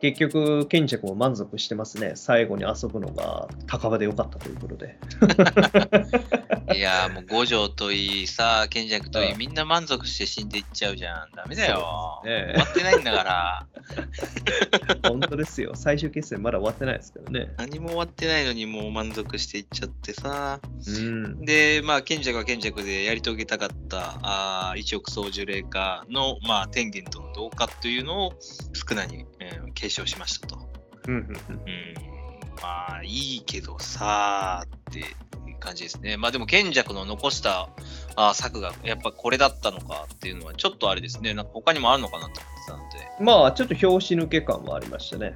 [0.00, 2.12] 結局、賢者も満足してますね。
[2.16, 4.98] 最後に遊ぶのが高場でよかったということで。
[6.74, 11.30] いやーもう五条といいさ、賢者といい、うんみんな満足して死んでいっちゃうじゃん。
[11.34, 12.22] ダメだよ。
[12.24, 13.66] ね終わってないんだから。
[15.08, 15.72] 本当ですよ。
[15.74, 17.52] 最終決戦まだ終わってないですからね。
[17.56, 20.60] 何も終わってないのにもう満足していっちゃってさ。
[20.86, 21.44] うん。
[21.44, 28.34] で、まあ、賢者が賢者でやり遂げたかった、あー一億総樹霊化の、まあ、天元との同化というのを
[28.72, 30.58] 少なに、えー継承しましたと。
[31.08, 31.32] うん
[32.62, 35.16] まあ、いいけどさーって
[35.62, 36.16] 感じですね。
[36.16, 37.68] まあ、でも賢者の残した
[38.16, 41.34] あー策がやっぱこれだったのかっていうのはちょっとあれですね。
[41.34, 43.24] なんか他にもあるのかなと思ってたので。
[43.24, 45.34] まあ、ちょっと拍子抜け感はありましたね。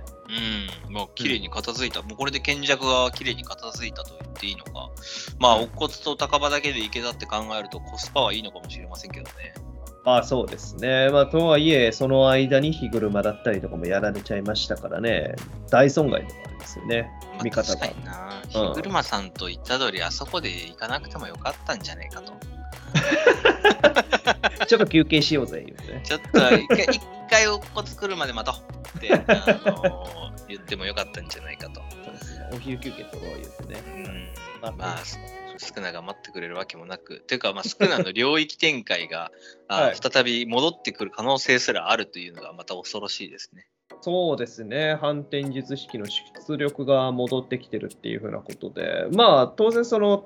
[0.89, 2.03] うん、まあ、綺麗に片付いた。
[2.03, 4.91] もうこれで賢者が綺麗に片付いたと言っていいのか。
[5.39, 9.55] まあ、乙骨と高場だけでいけたって考えるとコスパはいいのかもしれませんけどね。
[10.07, 11.11] まあそうですね。
[11.11, 15.35] まあとはいえ、その間に日車だったりとかもやられちゃいましたからね、
[15.69, 17.11] 大損害でもありますよね。
[17.35, 18.01] まあ、味方が確か。
[18.01, 18.23] にな。
[18.23, 22.33] うん日車さんと言った通り、あそこで行かなくてもよかったんじゃねえかと。
[24.67, 26.03] ちょっと休憩しようぜ、ね。
[26.05, 27.01] ちょっと一回、一
[27.31, 31.81] 回乙骨来るまで待とうって、あのー言ってもよかったんじゃないかと。
[32.53, 33.81] お昼休憩取ろう言うてね。
[33.97, 34.29] うん
[34.63, 35.19] まあまあ、ス
[35.59, 39.33] スクナが待ってくれるわけもなく、というか、まあ、スクナの領域展開が、
[39.69, 43.67] あはい再び戻ってくる可能性すらあるというのがまた恐ろしいですね。
[44.03, 50.19] そうですね、反転術式の出力が戻ってきてるっていうふうなことで、まあ当然その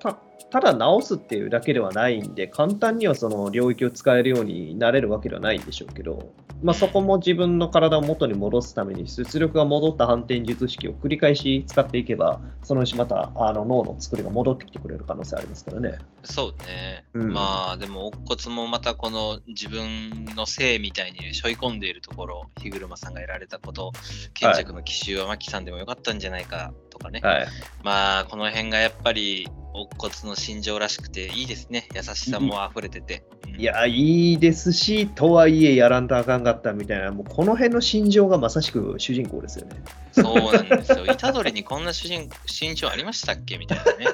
[0.51, 15.99] た、ただ直すっていうだけではないんで、簡単にはその領域を使えるようになれるわけではないんでしょうけど、まあ、そこも自分の体を元に戻すために、出力が戻った反転術式を繰り返し使っていけば、そのうちまたあの脳の作りが戻ってきてくれる可能性ありますからね。
[16.23, 17.05] そうね。
[17.15, 23.93] うんまあ、でも、乙骨もまたこの自分の性みたいに背負い込んでいるところ、日車さんがやられたこと、
[24.35, 27.21] 賢着の奇襲は牧さんでもよかったんじゃないかとかね。
[27.23, 27.49] はい。
[27.83, 31.87] まあ、この辺がやっぱり、乙骨の心情らしくていいですね。
[31.95, 33.25] 優しさも溢れてて。
[33.35, 39.77] うんいや、いいですし、とはいえやらんとあかんかったみたいな、もうこの辺の心情がまさしく主人公ですよね。
[40.13, 41.05] そうなんですよ。
[41.15, 43.59] 虎杖にこんな主人身長ありましたっけ？
[43.59, 44.07] みたいなね。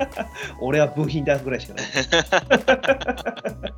[0.60, 1.86] 俺は部品だぐらいしかない。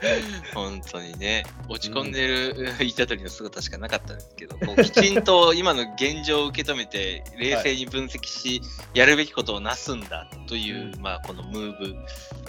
[0.54, 2.54] 本当にね、落ち込んでる
[2.94, 8.62] 虎杖の姿しかなかったんですけど、こうきちんと今の現状を受け止めて、 冷静に分析し、
[8.94, 11.00] やるべきことをなすんだという、うん。
[11.00, 11.96] まあ、このムーブ、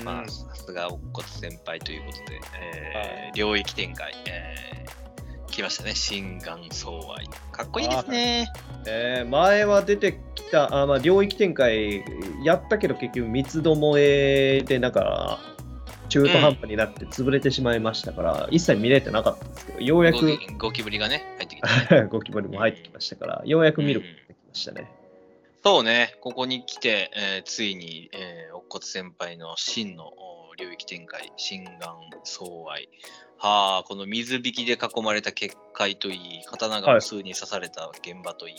[0.04, 0.30] まあ、うん。
[0.30, 3.32] さすが乙骨先輩ということで、えーはい。
[3.36, 4.68] 領域展開、えー
[5.58, 7.28] 来ましたね、心眼相愛。
[7.52, 8.48] かっこいいですね。
[8.86, 12.04] えー前は出てきた、あまあ、領域展開
[12.44, 15.40] やったけど結局三つどもえでなんか
[16.10, 22.04] 中途半端になって潰れてしまいましたから、一切見れてなかったんですけど、ようやゴくキゴキブリがね、入ってきて。
[22.06, 24.92] ゴキブリも入ってきましたから、ようやく見ることができましたね。
[25.64, 31.80] そうね、ここに来て、えーついに、えー、乙骨先輩の真のお領域展開、心眼
[32.24, 32.90] 相愛。
[33.40, 38.56] はあ、この水引きで囲まれた結界といい、刀が無数に刺された現場といい、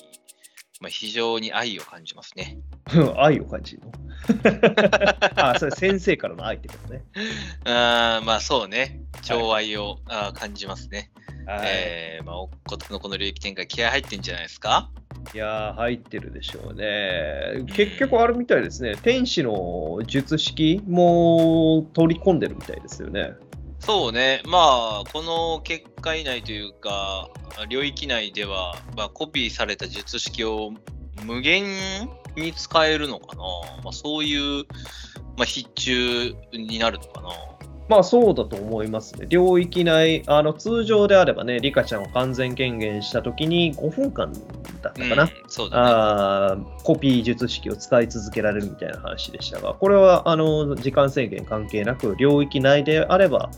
[0.81, 2.59] まあ、非常に愛を感じますね。
[3.17, 3.93] 愛を感じるの？
[5.37, 7.03] あ、それ先生からの愛ってことね。
[7.65, 11.11] あーまあそうね、寵愛を、あー感じますね。
[11.47, 14.91] はいえーまあ、乙骨のこの領域展開、気合入ってんじゃないですか？
[15.35, 17.65] いやー、入ってるでしょうね。
[17.75, 18.95] 結局あれみたいですね。
[19.03, 23.33] 天使の術式も取り込んでるみたいですよね。
[23.81, 27.31] そうね、まあ、この結界内というか、
[27.69, 30.73] 領域内では、まあ、コピーされた術式を
[31.25, 31.65] 無限
[32.37, 33.43] に使えるのかな、
[33.83, 34.65] まあ、そういう、
[35.37, 37.29] まあ、必中になるのかな？
[37.89, 39.25] まあそうだと思いますね。
[39.31, 44.31] 領域内、あの通常であればね、リカちゃんを完全権限したときに5分間
[44.83, 45.23] だったかな？
[45.23, 45.83] うんそうだね。
[45.87, 53.51] あーコピー術式を使い続けられるみたいな話でしたが、これはあの時間制限関係なく、領域内であれば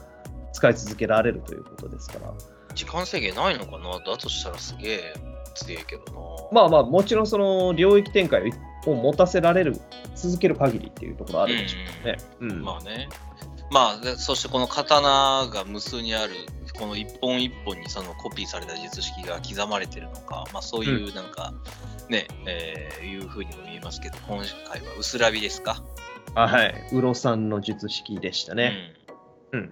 [0.52, 2.32] 使い続けられるということですから、
[2.76, 3.98] 時間制限ないのかな？
[3.98, 5.14] だとしたらすげえ
[5.54, 6.20] 強いけどな。
[6.52, 8.52] まあまあ、もちろんその領域展開
[8.86, 9.80] を持たせられる、
[10.14, 12.18] 続ける限りっていうところあるでしょうね。
[12.40, 13.08] うんまあね。
[13.72, 16.32] まあ、でそしてこの刀が無数にある、
[16.76, 21.54] この一本一本にそのコピーされた術式が刻まれてるのか、まあそういうなんか、
[22.08, 25.84] ね、えーいうふうにも見えますけど、今回は薄らびですか？
[26.34, 28.92] あはい、ウロさんの術式でしたね。
[29.52, 29.60] うん。
[29.60, 29.70] うん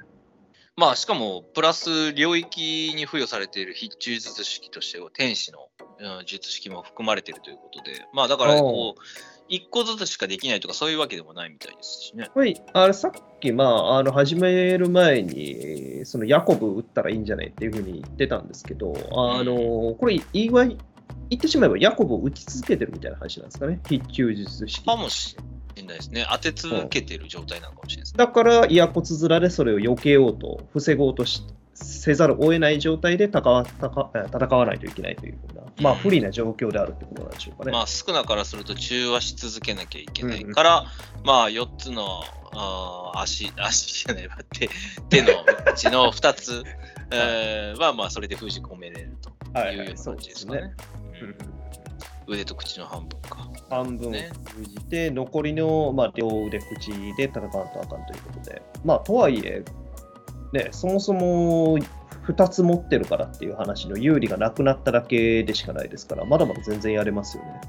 [0.78, 5.58] まあしかも、プラス領域に付与されている必中術式として、天使の、
[5.98, 9.02] うん術式も含まれているということで、まあだからこう、
[9.48, 12.30] 一個ずつしかできないとかそういうわけでもないみたいですしね。
[12.32, 13.10] はい、あれさっ
[13.40, 24.84] き、まあ、あの始める前に、そのヤコブ打ったらいいんじゃないっていうふうに言ってたんですけど、あのこれ、言い言ってしまえばヤコブを打ち続けてるみたいな話なんですかね、必中術式。
[24.84, 25.42] かもしれ
[25.86, 26.26] ないですね。
[26.30, 28.18] 当て続けてる状態なのかもしれないですね。
[28.18, 31.42] だから、イヤコツ面でそれを避けようと、防ごうとし
[31.80, 37.72] せざるを得ない状態で戦わ戦わないといけないというふうな、まあ、不利な状況であるってことなんでしょうかね。
[37.72, 40.86] まあ少なからすると中和し続けなきゃいけないから、
[41.24, 44.68] まあ4つのあー足、 足じゃない、手
[45.08, 46.64] 手のうちの2つ、
[47.12, 50.74] えーはまあそれで封じ込めれるとはいいうはいような感じですかね。
[51.20, 51.36] うんうん
[52.28, 53.48] 腕と口の半分か。
[53.70, 59.64] 半分封じて、残りの、まあ、両腕口で戦わんとあかんということで、まあ、とはいえ、
[60.52, 61.78] ね、そもそも
[62.26, 67.60] 2つ持ってるからっていう話の有利がなくなっただけでしかないですから、まだまだ全然やれますよね。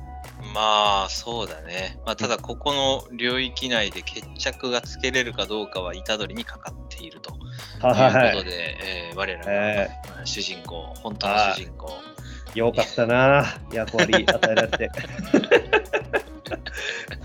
[0.54, 2.00] まあそうだね。
[2.06, 7.40] まあ、ただここの領域内で決着がつけれるかどうかは虎杖にかかっているというこ
[7.80, 12.09] とで、えー我らが、主人公、本当の主人公。
[12.56, 14.92] よかったな、役割与えられて。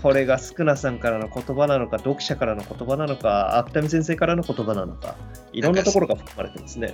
[0.01, 5.15] これがスクナさんからの言葉なのか、読者からの言葉なのか、芥見先生からの言葉なのか、
[5.51, 6.93] いろんなところが含まれてますね。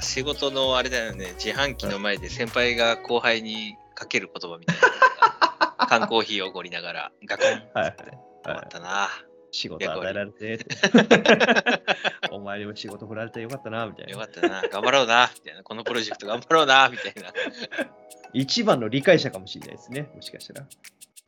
[0.00, 5.76] 仕事のあれだよね、自販機の前で先輩が後輩にかける言葉みたいな。
[5.88, 7.96] 缶コーヒーをおごりながら、ガクンってはい
[8.44, 9.08] 困ったな。
[9.50, 10.66] 仕事与えられて。
[12.30, 14.12] お前にも仕事振られてよかったな、みたいな。
[14.12, 15.62] よかったな、頑張ろうな、みたいな。
[15.62, 17.32] このプロジェクト頑張ろうな、みたいな。
[18.32, 20.66] 一番の理解者かもしれないですね、もしかしたら。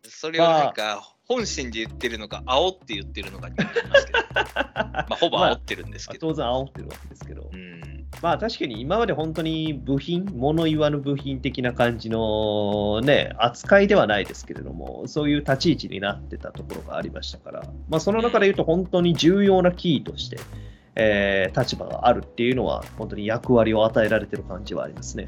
[0.05, 6.29] それをなんか、本心で言ってるのか、煽って言ってるのかにますけど、 まあ、ほぼ煽ってるんですけど。
[6.29, 7.51] 当然煽ってるわけですけど。
[7.53, 20.39] うんまあ確かに今まで本当に部品、物言わぬ部品的な感じのね、扱いではないですけれども、そういう立ち位置になってたところがありましたから、まあその中で言うと本当に重要なキーとして、
[20.97, 25.27] えー立場があるっていうのは、本当に役割を与えられてる感じはありますね。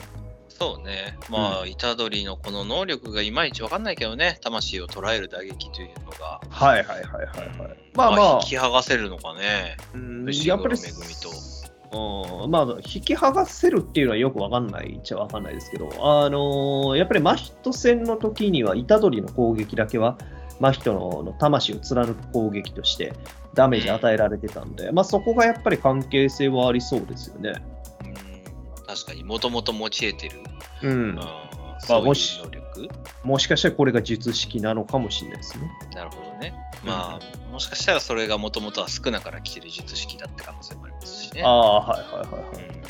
[0.48, 1.18] そうね。
[1.28, 6.40] まあ、虎杖のこの能力がいまいちわかんないけどね、魂を捉える打撃というのが。
[6.48, 7.78] はいはいはいはいはい。
[7.94, 9.76] まあまあ引、き剥がせるのかね。
[9.94, 11.61] うん牛やっぱり黒恵と。
[11.92, 12.50] うん。
[12.50, 20.18] まあ、引き剥がせるっていうのはよくわかんないっちゃわかんないですけど、あのーやっぱり真人戦の時には、虎杖の攻撃だけは、
[20.60, 23.12] 真人のの魂を貫く攻撃として
[23.54, 27.54] ダメージ与えられてたんで、まあ、そこがやっぱり関係性はありそうですよね。
[28.04, 28.08] う
[28.82, 28.86] ん。
[28.86, 30.40] 確かにもともと持ち得てる、
[30.82, 30.90] うん。
[30.90, 31.20] うん、
[31.80, 32.40] そういうもし
[33.24, 35.70] もしかしたらこれが術式なのかもしれないですね。
[35.94, 36.54] なるほどね。
[36.84, 41.42] まあ、もしかしたらそれがもともとは少なから来てる術式だって可能性もありますしね。
[41.44, 42.64] ああ、はいはいはいはい。
[42.64, 42.82] うん。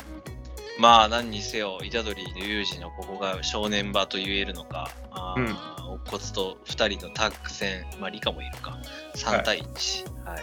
[0.79, 5.45] まあ何にせよ、虎杖の有事のここが正念場と言えるのか、あうん。
[5.45, 8.79] ー乙骨と2人のタッグ戦、まあ理科もいるか、
[9.15, 10.41] 3対1、はい。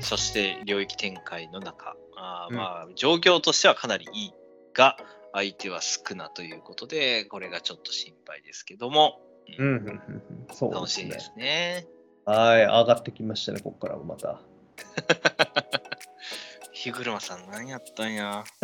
[0.00, 4.32] そして領域展開の中、あまあ状況としてはかなりいい
[4.74, 4.96] が、
[5.38, 9.20] 相手は少なということで、これがちょっと心配ですけども、
[10.52, 11.20] そう楽しみで。
[11.20, 11.86] すね。
[12.24, 14.40] はい、上がってきましたね、ここからもまた。
[16.72, 18.44] 日車さん何やったんや。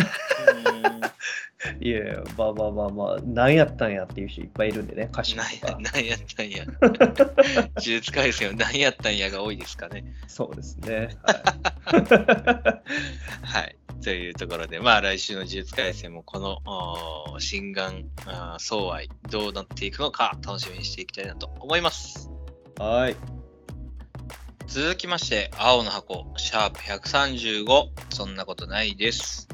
[1.80, 5.78] いやいや、まあまあまあまあ、何やったんやっていう人いっぱいいるんでね、歌詞と何やか。
[5.80, 6.66] 何やったんや。
[6.76, 10.04] 呪術廻戦は何やったんやが多いですかね。
[10.26, 11.16] そうですね。
[11.24, 12.82] は
[13.42, 13.76] はい。
[14.04, 18.10] というところで、まあ来週の呪術廻戦もこの心眼
[18.58, 22.30] 相愛どうなっていくのか楽しみにしていきたいなと思います。
[22.78, 22.82] い。
[22.82, 23.16] はい。
[24.66, 27.88] 続きまして、青の箱、シャープ135。
[28.10, 29.48] そんなことないです。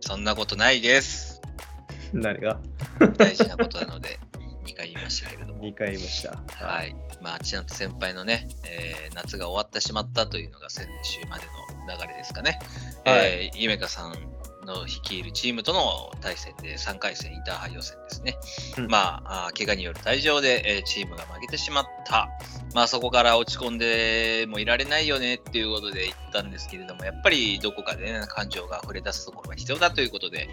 [0.00, 1.40] そんなことないです。
[2.14, 2.60] 何が？
[3.18, 4.20] 大事なことなので、
[4.68, 5.62] 2回言いましたけれども。
[5.62, 6.64] ?2 回言いました。
[6.64, 6.94] はい。
[7.20, 12.58] まあ、千夏先輩のね、えー夏が終わってしまったというのが先週までの流れですかね。
[13.04, 14.37] はいえー、ゆめかさん
[14.68, 18.38] の率いるチームとの対戦で3回戦インターハイ予選ですね。
[18.78, 22.28] うんまあ怪我による退場で、えーチームが負けてしまった。
[22.74, 30.48] まあ、そこから落ち込んでもいられないよねっていうことで言ったんですけれども、やっぱりどこかでね、感情が溢れ出すところが必要だということで、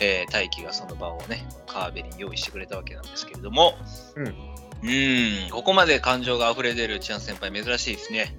[0.00, 3.74] えー大輝がその場をね、川辺に用意してくれたわけなんですけれども、
[4.16, 8.34] うんうん、ここまで感情が溢れ出るチャン先輩、珍しいですね。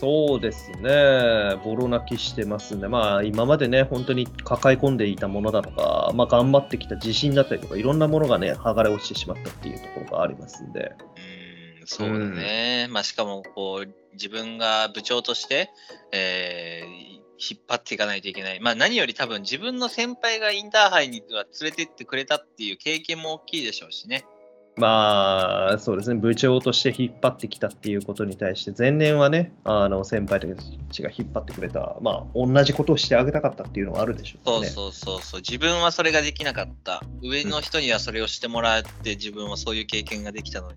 [0.00, 1.56] そうですね。
[1.62, 2.88] ボロ泣きしてますね。
[2.88, 10.92] まあ、今までね、本当に抱え込んでいたものだとか、まあ、頑張ってきた自信だったりとか、いろんなものがね、剥がれ落ちてしまったっていうところがありますんで。
[11.80, 12.88] うん、そうだね。
[12.90, 15.70] まあ、しかも、こう、自分が部長として、
[16.12, 18.60] えー引っ張っていかないといけない。
[18.60, 24.26] まあ、何より多分自分の先輩がインターハイには連れて行ってくれたっていう経験も大きいでしょうしね。
[24.80, 30.46] まあ、そうですね、部長として引っ張ってきたっていうことに対して、前年はね、あの先輩た
[30.90, 34.68] ちが引っ張ってくれた、まあ、同じことをしてあげたかったっていうのがあるでしょうね。
[34.68, 35.40] そうそうそうそう。
[35.40, 37.02] 自分はそれができなかった。
[37.22, 40.74] 上の人にはそれをしてもらって、自分はそういう経験ができたのに、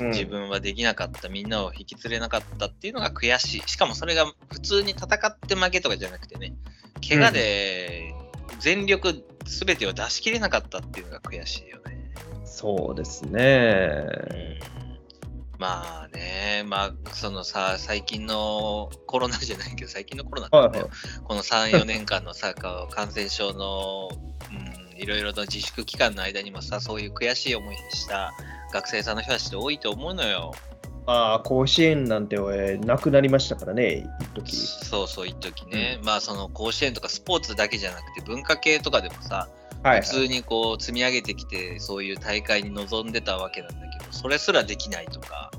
[0.00, 3.62] うん自分はできなかった、みんなを引き連れなかったっていうのが悔しい。
[3.66, 6.54] しかもそれが普通に戦って負けとかじゃなくてね、
[7.08, 8.14] 怪我で
[8.58, 12.01] 全力全てを出し切れなかったっていうのが悔しいよね。
[12.52, 14.06] そうですね。
[15.58, 20.90] まあね、まあそのさ、最近のコロナじゃないけど、最近のコロナって言うんだよ、
[21.24, 24.10] この3、4年間のさ、感染症の、
[24.50, 28.34] うん、いろいろと自粛期間の間にもさ、そういう悔しい思いした
[28.70, 30.52] 学生さんの人たちって多いと思うのよ。
[31.06, 34.56] まあ、甲子園なんて、えーなくなりましたからね、一時。
[34.56, 39.48] そうそう、一時ね、まあその甲子園とかスポーツだけじゃなくて文化系とかでもさ、
[39.82, 45.50] はい、普通にこう積み上げてきて、そういう大会に臨んでたわけなんだけど、それすらできないとか、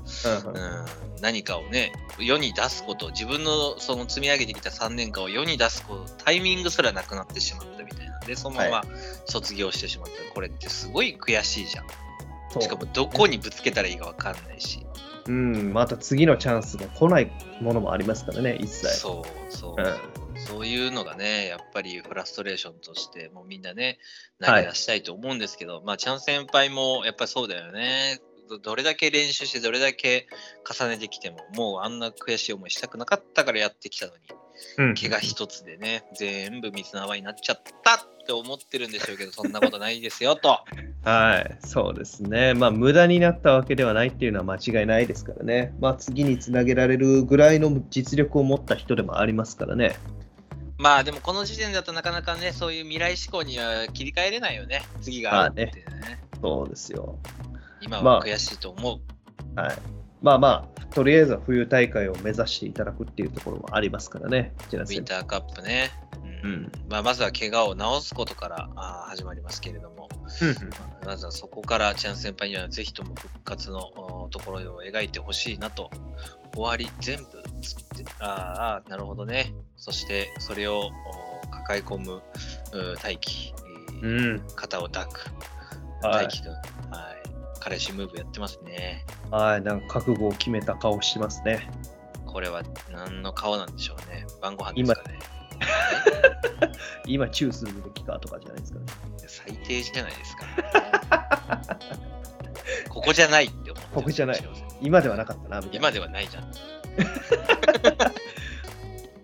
[0.44, 0.86] うんうんうん、
[1.20, 8.84] 何かをね、世に出すこと、自分のその積み上げてきた3年間を世に出すこと、タイミングすらなくなってしまったみたいなんで、そのまま
[9.26, 10.34] 卒業してしまった。
[10.34, 12.62] これってすごい悔しいじゃん。
[12.62, 14.86] しかもどこにぶつけたらいいか分かんないし。
[15.26, 18.88] うん、また次のチャンスが来ないものもありますからね、一切。
[18.98, 23.98] そうそう、うんそういうのがね、やっぱりフラストレーションとして、もうみんなね、
[24.40, 28.20] 投げ出したいと思うんですけど、まあ、チャン先輩もやっぱりそうだよね。
[28.48, 30.26] どどれだけ練習してどれだけ
[30.70, 34.20] 重ねてきてももうあんな悔しい思いしたくなかったからやってきたのに
[34.78, 40.60] うん怪我一つでね全部水の泡になっちゃったって思ってるんでしょうけどそんなことないですよと
[41.04, 42.54] はい、そうですね。
[42.54, 45.74] まあ、無駄になったわけではないっていうのは間違いないですからね。
[45.78, 49.96] まあ、次につなげられるぐらいの実力を持った人でもありますからね。
[50.78, 57.18] まあでもこの時点だとなかなかねそういう未来志向には切り替えれないよね次があるっていうねそうですよ。
[57.80, 59.00] 今まあは悔しいと思
[59.56, 59.76] う、はい。
[60.24, 64.54] まあまあ、とりあえずは冬大会を目指していただくっていうところもありますからね。
[64.72, 65.90] ウィンターカップね、
[66.42, 66.50] うん。
[66.50, 66.72] うん。
[66.88, 70.08] まあ、まずは怪我を治すことからあー始まりますけれども、
[71.04, 73.80] まずはそこからチャン先輩にはぜひとも復活の
[74.24, 75.90] おところを描いてほしいなと、
[76.54, 77.24] 終わり全部
[77.60, 78.28] つって、あー
[78.76, 79.52] あー、なるほどね。
[79.76, 80.90] そしてそれを
[81.44, 82.22] お抱え込むう
[83.02, 83.52] 大輝、
[84.02, 84.42] えーうん。
[84.56, 85.30] 肩を抱く
[86.02, 86.26] はい。
[86.26, 87.30] 大輝くん、はい、
[87.64, 89.06] 彼氏ムーブやってますね。
[89.30, 91.70] はい、なんか覚悟を決めた顔してますね。
[92.26, 92.62] これは
[92.92, 94.26] 何の顔なんでしょうね。
[94.42, 95.18] 晩ご飯ですかね。
[97.06, 98.84] 今、 チューするべきかとかじゃないですかね。
[99.26, 100.44] 最低じゃないですか。
[102.90, 104.48] ここじゃないって思ってここじゃない
[104.82, 105.78] 今ではなかったな、みたいな。
[105.78, 106.52] 今ではないじゃん。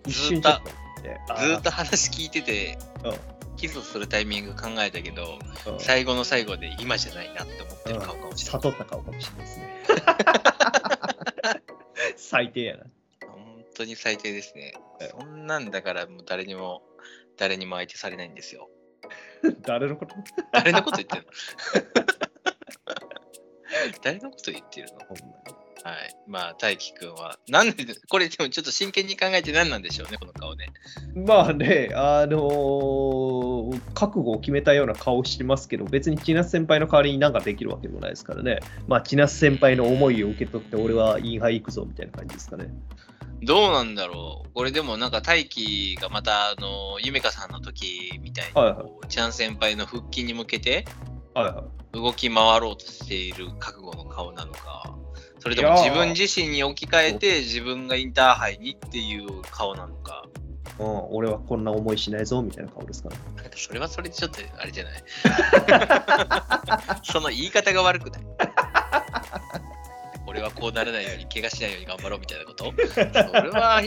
[0.09, 8.63] 一瞬ずーっと話聞いてて、うんキスするタイミング考えたけど、うん最後の最後で今じゃないなって思ってる顔かもしれない。
[8.63, 9.85] 悟った顔かもしれないですね。
[12.17, 12.85] 最低やな。
[13.27, 15.09] 本当に最低ですねえ。
[15.11, 16.83] そんなんだからもう誰にも、
[17.37, 18.71] 誰にも相手されないんですよ。
[19.63, 20.15] 誰のこと？
[20.53, 21.31] 誰のこと言ってるの？
[24.03, 25.01] 誰のこと言ってるの？
[25.01, 26.17] ほんまにはい。
[26.27, 30.67] まあ、大輝くんは、なんで、これでもちょっと真剣に考えて何なんでしょうね、この顔ね。
[31.15, 38.61] まあね、あのー覚悟を決めたような顔してますけど、別に千夏先輩の代わりになんかできるわけでもないですからね。
[38.89, 42.69] まあ、千夏先輩の思いを受け取って、俺はインハイ行くぞみたいな感じですかね。
[43.43, 50.85] どうなんだろうこれでもなんか大輝がまた、あの、ゆめかさんの時みたいに、はいはいこうチャン先輩の復帰に向けて。
[51.93, 54.97] 動き回ろうとしている覚悟の顔なのか、
[55.41, 60.27] それとも自分自身に置き換えて自分がインターハイにっていう顔なのか、
[60.79, 63.23] うん、俺はこんな思いしないぞみたいな顔ですから、ね。
[63.37, 65.03] なんかそれはそれでちょっとあれじゃない？
[67.03, 68.23] その言い方が悪くない？
[70.27, 72.65] 俺はこうならないように怪我しないように頑張ろうみたいなこと？
[72.67, 73.83] それは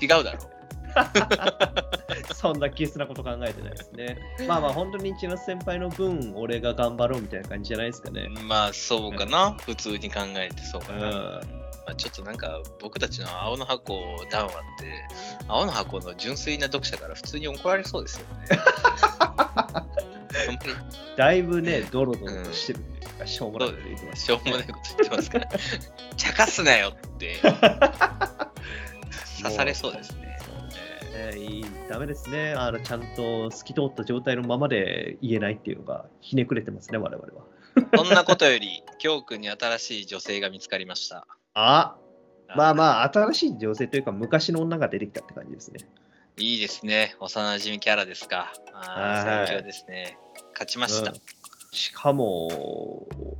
[0.00, 0.38] 違うだろ。
[0.44, 0.55] う。
[2.34, 4.18] そんなケースなこと考えてないですね。
[4.46, 8.28] まあまあ、本当に千夏先輩の分、俺が頑張ろうみたいな感じじゃないですかね。
[8.46, 11.08] まあそうかな、普通に考えてそうかな。
[11.08, 11.12] うん。
[11.86, 13.94] まあ、ちょっとなんか僕たちの青の箱
[14.30, 15.06] 談話って、
[15.46, 18.46] 青の箱の純粋な読者から普通に怒られそうですよね。
[21.16, 22.80] だいぶね、ドロドロとしてる
[23.16, 24.24] うか、しょうもないこと言ってます。
[24.24, 25.48] しょうもないこと言ってますから、
[26.16, 27.40] 茶化すなよって
[29.42, 30.25] 刺されそうですね。
[31.16, 32.80] えねいいダメですねあの。
[32.80, 37.44] ちゃんと透き通った状態のままで言えないっていうのがひねくれてますね、我々は。
[37.76, 41.26] ーそんなことより、京君に新しい女性が見つかりました。
[41.54, 41.96] あ
[42.54, 45.80] まあまあ、新しい女性というか、昔の女が出てきたって感じですね。
[46.38, 47.16] いいですね。
[47.20, 48.52] 幼馴染キャラですか。
[48.72, 50.18] ああ、はい最強ですね。
[50.52, 51.10] 勝ちました。
[51.10, 51.16] うん
[51.72, 52.46] しかも、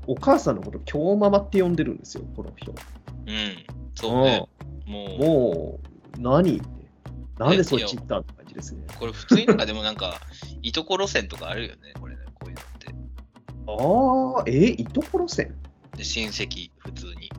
[0.07, 2.71] お母さんのこと、京ママって呼んでるんですよ、この人。
[2.71, 2.75] う
[3.33, 3.65] ん。
[3.95, 4.47] そうね。
[4.85, 5.81] もう、も
[6.19, 6.61] う、何
[7.39, 8.87] なんでそっち行ったって感じですね。
[8.99, 10.21] これ普通になんかでもなんか、
[10.63, 11.93] いとこ路線とかあるよね。
[12.01, 12.95] これね、こういうのって。
[13.69, 15.55] ああ、え、いとこ路線？
[15.97, 17.31] で、親戚、普通に。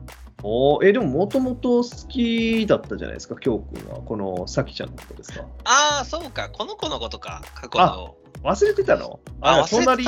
[0.44, 4.00] おえ、でももともと好きだったじゃないですか、京君は。
[4.02, 5.44] このさきちゃんのことですか？
[5.64, 6.48] ああ、そうか。
[6.48, 7.42] この子のことか。
[7.56, 8.14] 過去の。
[8.42, 9.20] 忘れてたの？
[9.40, 10.04] あ、隣。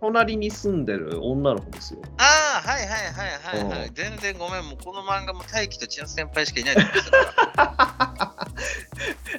[0.00, 2.00] 隣に住んでる女の子ですよ。
[2.18, 4.64] ああ、はいはいはいはい、はいうん全然ごめん。
[4.64, 8.34] もうこの漫画も大輝と千夏先輩しかいないと思ってた。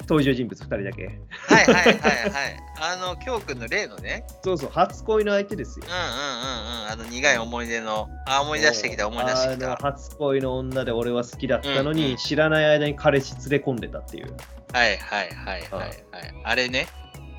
[0.02, 1.06] 登場人物2人だけ。
[1.06, 2.60] はいはいはいはい。
[2.80, 4.24] あの、京くんの例のね。
[4.42, 5.92] そうそう、初恋の相手ですようん。
[5.92, 6.90] うんうんうん。
[6.90, 8.08] あの苦い思い出の。
[8.26, 9.76] あ、思い出してきた思い出してきた。
[9.76, 14.34] 初恋の女で俺は好きだったのに、うんうん知らない間に彼氏連れ込んでたっていう。
[14.72, 15.94] はいはいはいはいはい。
[16.44, 16.86] あれね。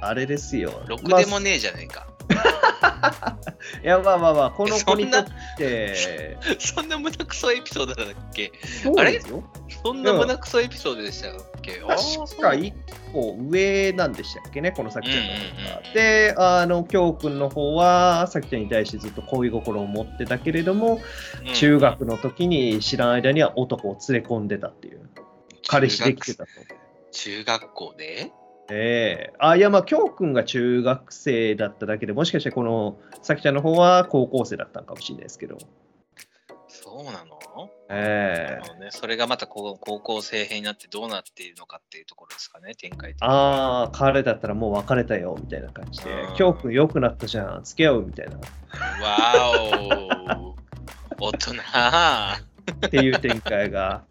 [0.01, 0.81] あれですよ。
[0.87, 2.07] ろくでもねえじゃねえか。
[3.83, 5.25] いや、まあまあまあ、この子にとっ
[5.57, 8.51] て、そんな 胸クソエピソードだっけ？
[8.83, 9.43] そうですよ。
[9.83, 12.73] そんな胸クソエピソードでしたっけ、確か1
[13.11, 15.93] 個上なんでしたっけね、このさきちゃんの方うんうんがうん。
[15.93, 21.01] で、あの、きょうくんの方は、さきちゃんに対してずっと恋心を持ってたけれども、
[21.45, 25.09] うん中学の時に知らん間には男を連れ込んでたっていう。
[25.67, 26.49] 彼氏できてたと。
[27.11, 28.31] 中学校で？
[28.69, 29.33] ええ。
[29.39, 35.57] あ、いや、まあ、きょうくんが中学生だっただけで、もしかしてこのさきちゃんの方は高校生だったのかもしれないですけど。
[36.67, 37.39] そうなの？
[37.89, 38.53] ええ。
[38.53, 43.13] なるほどね、それがまたこう高校生編になってどうなっているのかっていうところですかね、展開。
[43.19, 46.09] ああ、彼だったらもう別れたよみたいな感じで。
[46.09, 48.37] うん、きょうくん良くなったじゃん、付き合うみたいな。
[49.03, 49.51] わ
[51.19, 51.53] お大人
[52.85, 54.03] っていう展開が、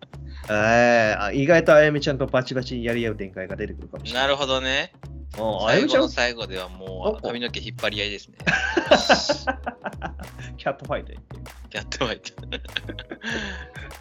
[0.48, 4.22] えー、あ意外とあやめちゃんとバチバチにやり合う展開が出てくるかもしれない。
[4.24, 4.92] なるほどね。
[5.38, 6.09] もうあやめちゃん？
[6.11, 8.38] 最後ではもう髪の毛引っ張り合いですね。
[10.57, 12.32] キャットファイトやってやってまいった。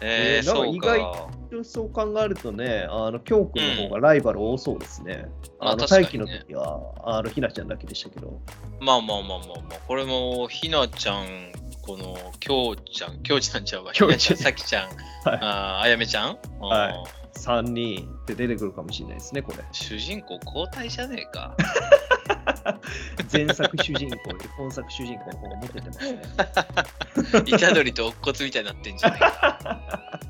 [0.02, 1.28] えー、えーなんかそう意外か。
[1.50, 5.26] るそう考えるとね、あの、きょうくんの方がライバル多そうですね。
[5.58, 8.40] まああの、大輝の時は、あの、ひなちゃんだけでしたけど。
[8.80, 11.49] まあまあまあまあまあ、これもひなちゃん、
[11.82, 16.38] このきょうちゃん、きょうちゃんちゃうわ、ひきょうちゃんなちゃん、さきちゃん、はいあやめちゃん、はい
[16.92, 19.64] あー3人って出てくるかもしれないですね、これ。
[19.72, 21.56] 主人公交代じゃねえか。
[23.32, 26.22] 前作主人公より本作主人公の方がモテてますね。
[27.44, 30.20] 虎杖と乙骨みたいになってんじゃねえか。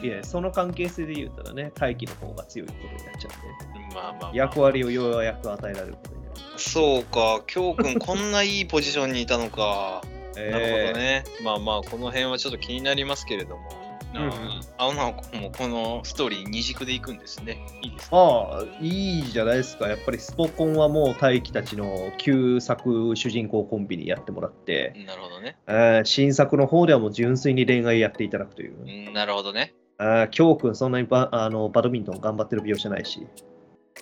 [0.02, 6.34] いや、その関係性で言うたらね、大輝の方が強いことになっちゃうんで、まあまあ、まあ、役割をようやく与えられることになる。
[6.56, 10.02] そうか、きょうくんこんないいポジションにいたのか。
[10.50, 11.24] なるほどえね。
[11.42, 13.90] まあまあ、この辺はちょっと気になりますけれども。
[14.14, 14.30] うんうん
[14.76, 17.64] 青の子もこのストーリー二軸でいくんですね。
[17.82, 19.88] いいですー、まあ、いいじゃないですか。
[19.88, 25.58] やっぱりスポコンはもう大輝たちの旧作主人公コンビにやってもらって、なるほどね。
[25.66, 28.74] えー新作の方ではもう純粋に恋愛やっていただくという。
[28.80, 29.74] うんなるほどね。
[29.98, 33.26] あー京くん、そんなにバあのバドミントン頑張ってる描写ないし。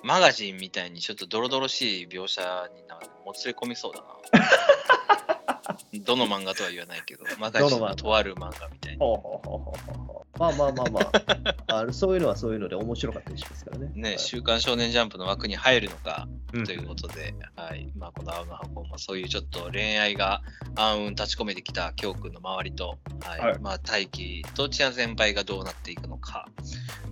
[0.03, 2.41] マガジンみたいにちょっとドロドロしい描写
[2.73, 4.01] になもつれ込みそうだ
[4.39, 5.35] な。
[6.05, 9.05] どの漫画とは言わないけど、マガジンのとある漫画みたいな。
[10.39, 11.55] まあまあまあまあ。
[11.79, 13.91] あの、そういうのはそういうので面白かったりしますからね。
[13.93, 14.19] ね、はい。
[14.19, 16.65] 週刊少年ジャンプの枠に入るのかうん。
[16.65, 17.91] ということで、はい。
[17.97, 20.41] まあ、この青の箱もそういうちょっと恋愛が
[20.75, 23.39] 暗雲立ち込めてきた京君の周りと、はい。
[23.39, 23.59] はい。
[23.59, 26.47] まあ、大輝と千谷先輩がどうなっていくのか、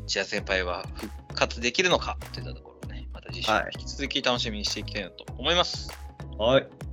[0.08, 3.72] 千谷先輩は復活できるのかといったところをね、また次週はい。
[3.78, 5.91] 引き続き楽しみにしていきたいなと思います。
[6.38, 6.87] はい。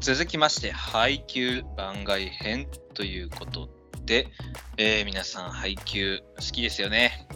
[0.00, 3.68] 続きまして、配給番外編ということ
[4.04, 4.28] で、
[4.76, 7.26] えー皆さん配給好きですよね。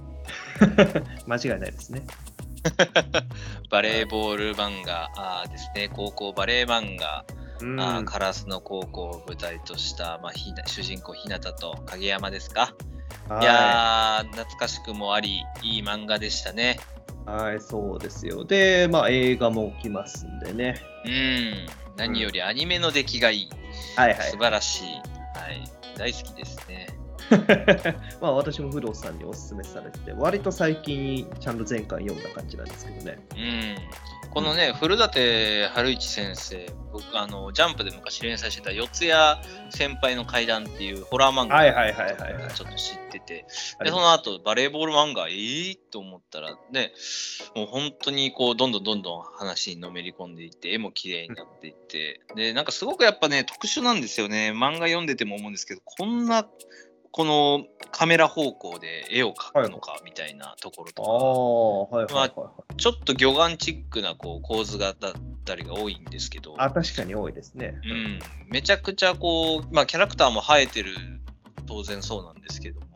[1.27, 2.03] 間違いないですね。
[3.69, 7.25] バレーボール漫画あーですね、高校バレー漫画、
[7.61, 12.75] うんあーカラスの高校を舞台とした、まあ、ひな主人公、日向と影山ですか。
[13.29, 16.79] はいやー、懐かしくもあり、いい漫画でしたね。
[17.27, 18.45] はい、そうですよ。
[18.45, 20.81] で、まあ映画も来ますんでね。
[21.05, 21.67] うん、
[21.97, 23.49] 何よりアニメの出来がいい、
[23.97, 24.39] はいはい素。
[24.39, 25.65] 晴らしい、はい、
[25.97, 26.87] 大好きですね。
[28.21, 33.19] まあ私も不動産におすすめされてて、割と最近ちゃんと前回読んだ感じなんですけどね。
[33.33, 39.13] うん、このね、古館春一先生、僕あの、ジャンプで昔連載してた四谷
[39.71, 43.47] 先輩の怪談っていうホラー漫画はいはいはいはいはいちょっと知ってて、
[43.83, 46.93] でその後バレーボール漫画、えーと思ったらね、
[47.55, 54.53] もう本当にこうどんどんどんどん話にのめり込んでいって、絵も綺麗になっていって、で、なんかすごくやっぱね、特殊なんですよね。
[54.53, 56.49] 漫画読んでても思うんですけど、こんな、
[57.13, 62.77] このカメラ方向で絵を描くのかみたいなところあとか、あ、はいはいはいはい。
[62.77, 65.13] ちょっと魚眼チックなこう構図がだっ
[65.45, 67.79] たりが多いんですけど、あ、確かに多いですね。
[67.85, 70.95] うん、めちゃくちゃこう、まあ、キャラクターも生えてる
[71.67, 72.87] 当然そうなんですけども、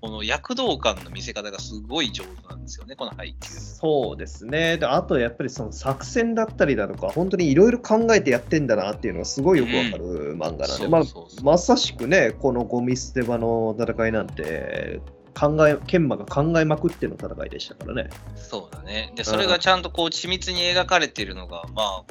[0.00, 3.50] この躍動感の見せ方がすごい上手なんですよね、この配球。
[3.50, 4.78] そうですね。
[4.78, 15.00] で、あとやっぱりその作戦だったりだとか、本当にいろいろ考えてやってんだなっていうのがすごいよくわかる漫画なんで、うんまさしくね、このゴミ捨て場の戦いなんて、
[15.38, 18.10] 考え、研磨が考えまくっての戦いでしたからね。
[18.36, 19.12] そうだね。
[19.16, 22.04] で、それがちゃんとこう緻密に描かれているのが、まあ、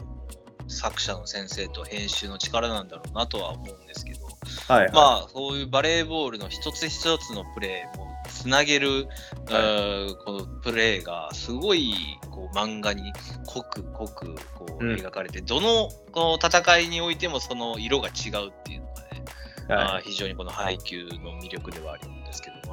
[0.67, 4.24] 作者の先生と編集の力なんだろうなとは思うんですけど、
[4.67, 4.91] はい、はい。
[4.93, 9.07] まあ、そういうバレーボールの一つ一つのプレーもつなげる、
[9.49, 11.93] えーこのプレーがすごい
[12.31, 13.13] こう漫画に
[13.45, 19.25] 濃く濃くこううん描かれて、どのこの戦いにおいてもその色が違うっていうのがね、
[19.69, 22.14] まはあ、非常にこの配球の魅力ではあるんです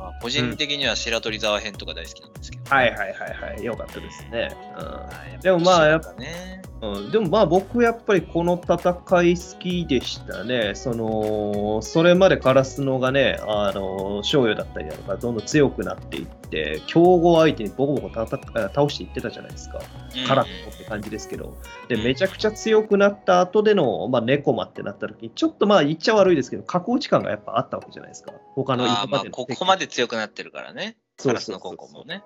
[0.02, 3.64] けど、まあ、個人的には白鳥沢編とか大好きなんですけど、い、はいはいはいはい。
[3.64, 4.56] よかったですね。
[4.78, 8.78] うんはいでもまあやっぱね、うん、でもまあ僕やっぱりこの戦
[9.22, 10.74] い好きでしたね。
[10.74, 16.41] そのそれまでカラスノがね、あの賞与だったりだとかどんどん強くなっていって、
[16.86, 18.38] 強豪相手にボコボコたた
[18.68, 19.80] 倒していってたじゃないですか。
[20.26, 21.56] カラッとって感じですけど。
[21.88, 28.32] で、めちゃくちゃ強くなった後での、まあ、猫マってなった時に、ちょっとまあ言っちゃ悪いですけど、格落ち感がやっぱあったわけじゃないですか。
[28.54, 32.22] 他のあーまあのここまで強くなってるからね、カラスのそうそうそう高校もね。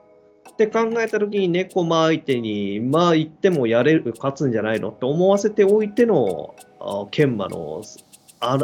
[0.51, 7.83] って考えたときに、猫間相手に、まあ言ってもやれる、勝つんじゃないのって思わせておいての、あ研磨の
[8.41, 8.59] あ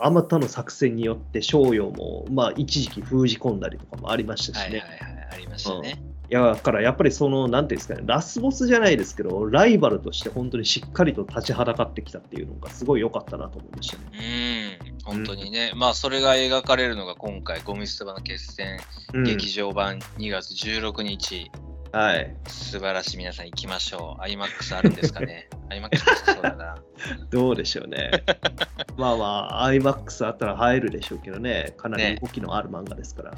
[0.00, 4.78] あまたの作戦によって商用も、まあ、一時期封じ込んだりとかもありましたしね。
[4.80, 6.02] はいはいはい、ありましたね。
[6.30, 14.78] いやだからやっぱりその、なんていうんですかね、ラスボスじゃないですけど、ライバルとして本当にしっかりと立ちはだかってきたっていうのが、すごい良かったなと思いましたね。
[15.04, 18.80] うん、本当にね、うん、まあそれが描かれるのが今回、ゴミ捨て場の決戦、
[19.12, 21.50] うん、劇場版2月16日。
[21.94, 22.34] はい。
[22.48, 24.22] 素晴らしい、皆さん行きましょう。
[24.22, 25.98] IMAX あるんですかね ?IMAX
[26.34, 26.82] そうだな。
[27.30, 28.10] どうでしょうね。
[28.98, 33.30] まあまあ、IMAX あったら入るでしょうけどね、かなり動きのある漫画ですから。
[33.30, 33.36] ね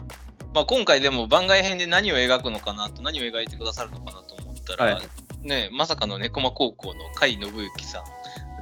[0.55, 2.89] まあ、今回でも番外編で何を描くのかな？
[2.89, 8.05] と何を描いてくださるのかなと思ったら、はい、ね、まさかの猫間高校の甲斐信之さん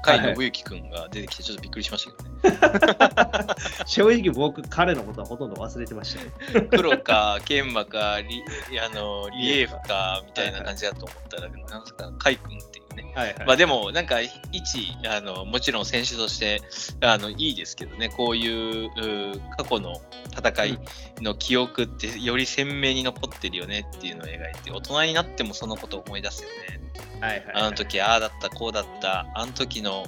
[0.04, 3.54] 甲斐信之君が出てきてちょっとびっくりしましたけどね。
[3.86, 6.68] 正直僕、彼のことはほとんど忘れてましたね。
[6.70, 8.42] 黒か、研磨か、リ
[8.80, 13.12] あのリエーフかみたいな感じだと思ったら、なんすか、甲斐君ってね。
[13.14, 16.62] はいはい、まあでも、なんか、一あの、もちろん選手として
[17.00, 18.90] あのいいですけどね、こういう
[19.56, 20.00] 過去の
[20.36, 20.78] 戦い
[21.20, 26.80] の記憶ってより鮮明に残ってるよねっていうのを描いて、大人になってもそのことを思い出すよね。
[27.20, 30.04] はいはい、あの時ああだったこうだったあの時の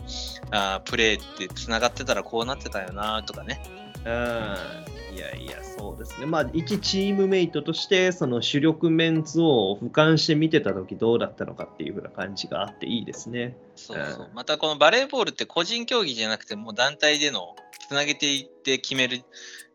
[0.51, 3.63] あプレーってつながってたらこうなってたよなとかね。
[4.05, 6.27] うんいやいや、そうですね。
[6.27, 13.57] まあ、一チームメイトとして、その主力メンツを俯瞰して見てた時どうだったのかっていうふうな感じがあっていいですね。
[13.77, 14.31] そうそう。
[14.35, 17.57] またこのバレーボールって個人競技じゃなくて、もう団体での
[17.89, 19.23] つなげていって決める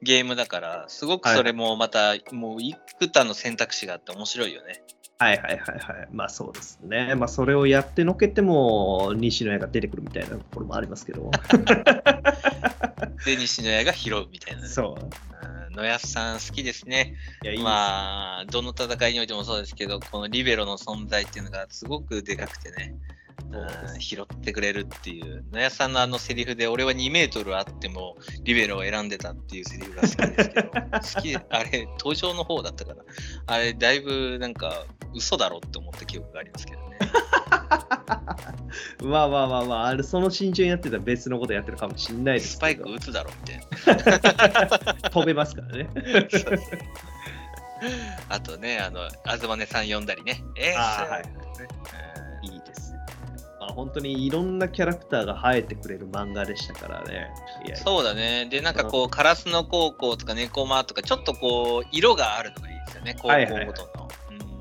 [0.04, 4.84] ゲームだから、すごくそれもまた、い、もう幾多の選択肢があって面白いよね。
[5.22, 6.08] はいはいはいはい。
[6.12, 7.14] まあそうですね。
[7.14, 11.30] まあそれをやってのけても、西野屋が出てくるみたいなところもありますけど。
[13.24, 14.68] で、西野屋が拾うみたいな、ね。
[14.68, 15.76] そう。
[15.76, 17.18] 野安さん好きですね。
[17.44, 22.96] いやいいまあ、どの戦いにおいてもそうですけど、このリベロの存在っていうのがすごくでかくてね。
[24.00, 33.04] 拾ってくれるっていう、野谷さんのあのセリフで、俺は2メートルあってもリベロを選んでたっていうセリフが好きですけど、 好き、あれ、登場の方だったかな。
[33.48, 36.98] あれ、だいぶなんか、嘘だろって思った記憶がありますけどね。
[39.04, 43.60] まあまあまあまあ、あれその身長になってたら別のことやってるかもしれないですスパイク打つだろみたい
[45.02, 45.10] な。
[45.10, 45.90] 飛べますからね。
[48.30, 50.44] あとね、あの、あずまねさん呼んだりね。
[50.56, 52.11] えー、はい、いい
[53.62, 57.30] まあ、本当にいろんなキャラクターが生えてくれる漫画でしたからね。
[57.76, 58.48] そうだね。
[58.50, 64.10] で、なんかこう、カラスの高校とか猫マとか、ちょっとこう、色があるのがいいですよね、高校ごとの。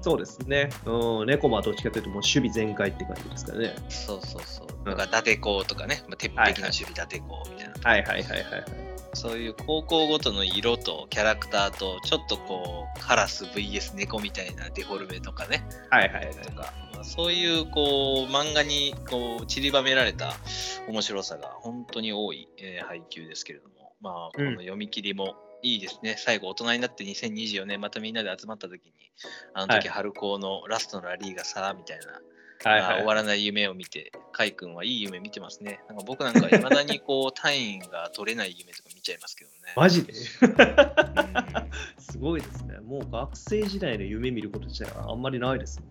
[0.03, 0.69] そうですね。
[0.85, 3.75] うん、猫もどっちかというと、もう守備全開って感じですかね。
[3.89, 4.87] そうそうそう。
[4.87, 7.75] なんか、伊達校とかね、まあ、鉄壁の守備伊達校みたいな。
[7.83, 8.90] はいはいはいはい、はい。
[9.13, 15.65] そういう高校ごとの色とキャラクターと、ちょっとこう、カラス VS 猫みたいなデフォルメとかね。
[15.91, 16.35] はいはい、はい。
[16.35, 20.35] とか、そういうこう漫画にこう散りばめられた
[20.89, 28.93] 面白さが本当に多い、えー、配給ですけれども、まあ、この読み切りもいいですね、うん、最後大人になって2024年またみんなで集まった時に
[29.55, 32.21] あの時春高のラストのラリーがさみたいな
[32.63, 35.81] はいはい、終わらない夢を見て、カイ君はいい夢見てますね。
[35.89, 39.57] なんか僕なんかいまだにこう 単位が取れない夢とか見ちゃいますけどね。
[39.77, 40.39] マジで、す
[42.19, 42.79] ごいですね。
[42.81, 45.87] もう学生時代の夢見ること自体はあんまりないです、ね。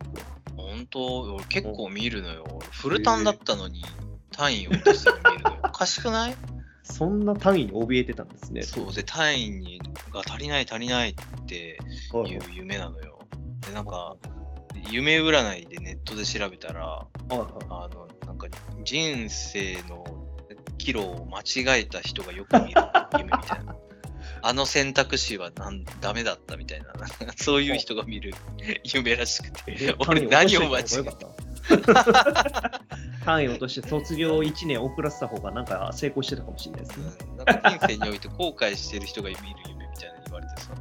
[0.55, 2.59] 本当、俺結構見るのよ。
[2.71, 3.83] フルタンだったのに
[4.31, 5.59] 単位を落として見るのよ。
[5.65, 6.35] おかしくない？
[6.83, 8.61] そんな単位に怯えてたんですね。
[8.63, 11.79] そうで、単位にが足りない足りないって
[12.27, 13.19] いう夢なのよ。
[13.65, 14.15] で、なんか、
[14.89, 18.47] 夢占いでネットで調べたら、あの、なんか
[18.83, 20.03] 人生の
[20.77, 22.81] 岐路を間違えた人がよく見る
[23.17, 23.75] 夢みたいな。
[24.41, 26.93] あの選択肢はなんダメだったみたいな、
[27.35, 28.33] そういう人が見る
[28.83, 32.79] 夢らしくて、俺何を間違えた？
[33.25, 37.11] 単位落として卒業1年遅らせた方がなんか成功してたかもしれないですね。
[37.31, 40.71] うん、なんか人生において後悔してる人が見る夢みたいな言われてさ。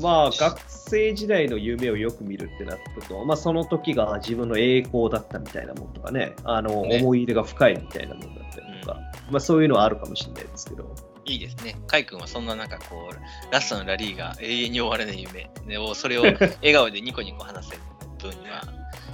[0.00, 10.94] まあ学生時代の夢をよく見るってなったと、まあその時が自分の栄光だったみたいなもんとかね、あの、ね、思い入れが深いみたいなもんだったりとか、うん、まあそういうのはあるかもしれないですけど。
[11.24, 11.76] いいですね。
[11.88, 16.22] カイ君はそんななんかこう、ラストのラリーが永遠に終わらない夢、ね、それを
[16.62, 17.80] 笑顔でニコニコ話せる
[18.18, 18.62] 分には、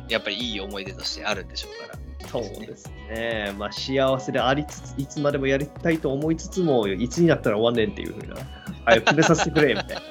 [0.09, 1.99] やっぱりいい思い出としてあるんでしょうから。
[2.29, 3.55] そうですね。
[3.59, 8.37] まあ幸せでありつつ、いつまでもやりたいと思いつつも、いつになったら終わんねんっていうふうな、
[8.85, 10.03] 早く決めさせてくれみたいな。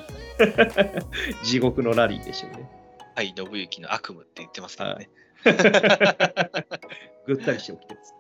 [1.44, 2.70] 地獄のラリーでしょうね。
[3.16, 5.10] はい、信行の悪夢って言ってますからね。
[7.26, 8.16] ぐったりして起きてます。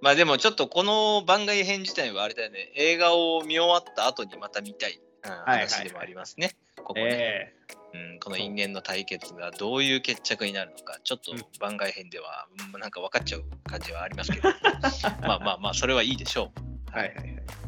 [0.00, 8.20] まあでもちょっとこの番外編自体はあれだよね、映画を見終わった後にまた見たい、うん、話でもありますね、ここね、えー、うん。
[8.20, 14.50] この因縁の対決がどういう決着になるのか、ちょっと番外編では、うん、なんか分かっちゃう感じはありますけど、
[15.22, 16.52] まあまあまあ、それはいいでしょ
[16.92, 16.96] う。
[16.96, 17.67] はいはいはい。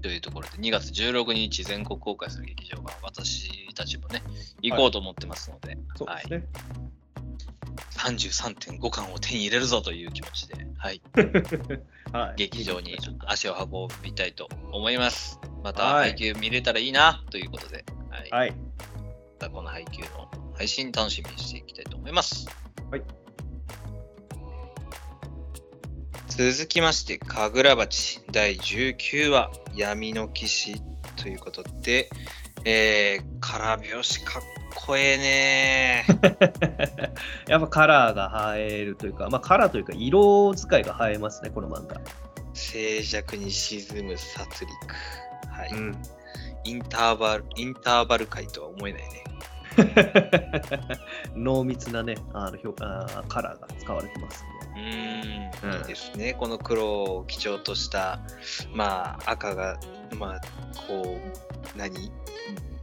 [0.00, 4.22] というところで、2月16日全国公開する劇場が私たちもね、
[4.62, 6.44] 行こうと思ってますので、そうですね。
[7.92, 11.02] 33.5巻を手に入れるぞという気持ちで、はい、
[12.12, 12.34] はい。
[12.36, 12.96] 劇場に
[13.26, 15.38] 足を運びたいと思います。
[15.62, 18.50] またはい配給見れたらいいなということで、はい、はい。
[18.52, 18.56] ま
[19.38, 22.48] たこの配給の配信楽しみにしていきたいと思います。
[22.90, 23.02] はい。
[26.30, 30.80] 続きまして、神楽鉢第19話、闇の騎士
[31.16, 32.08] ということで、
[32.64, 34.42] えー、唐拍子かっ
[34.76, 36.04] こええね
[37.48, 42.00] やっぱカラーが映えるというか、まあカラーというか色使いが映えますね、この漫画。
[42.54, 44.68] 静寂に沈む殺戮。
[45.50, 45.72] はい。
[45.72, 46.00] ん。
[46.62, 49.24] インターバル、インターバル界とは思えないね。
[51.34, 56.34] 濃密なね、あの評価あーカラーが使われてますうーうんん、いいですね。
[56.34, 58.20] この黒を基調とした、
[58.72, 59.78] まあ、赤が、
[60.18, 60.40] まあ、
[60.88, 61.18] こ
[61.74, 62.12] う、何？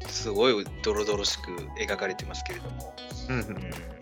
[0.07, 2.93] すごいドロドロしく描かれてますけれども、
[3.27, 3.45] ね。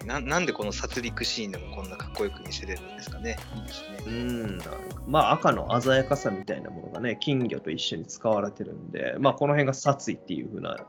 [0.02, 3.38] うん、ななんでこの殺戮シーンでもこんなかっこよく見せれるんですかね。
[3.56, 3.98] いいですね。
[4.06, 4.60] うん、
[5.08, 10.86] まあ赤の鮮やかさみたいなものがね、金魚と一緒に使われてるんで、まあこの辺が殺意っていう風な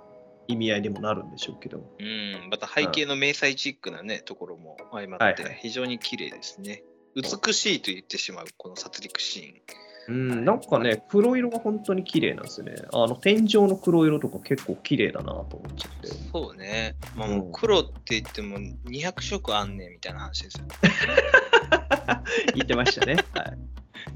[0.48, 1.78] 意味合いにもなるんでしょうけど。
[1.98, 6.82] うん、また背景の迷彩チックなね、ところも相まってはいはい、非常に綺麗ですね。
[7.14, 9.86] 美しいと言ってしまう、この殺戮シーン。
[10.08, 12.74] うん、なんかね、黒色が本当に綺麗なんですよね。
[12.92, 16.08] あの天井の黒色とか結構綺麗だなと思っちゃって。
[16.32, 16.94] そうね。
[17.16, 20.74] まあ、うんもう黒って言っても200色あんねんみたいな話ですよね。
[22.54, 23.16] 言ってましたね。
[23.34, 23.58] はい。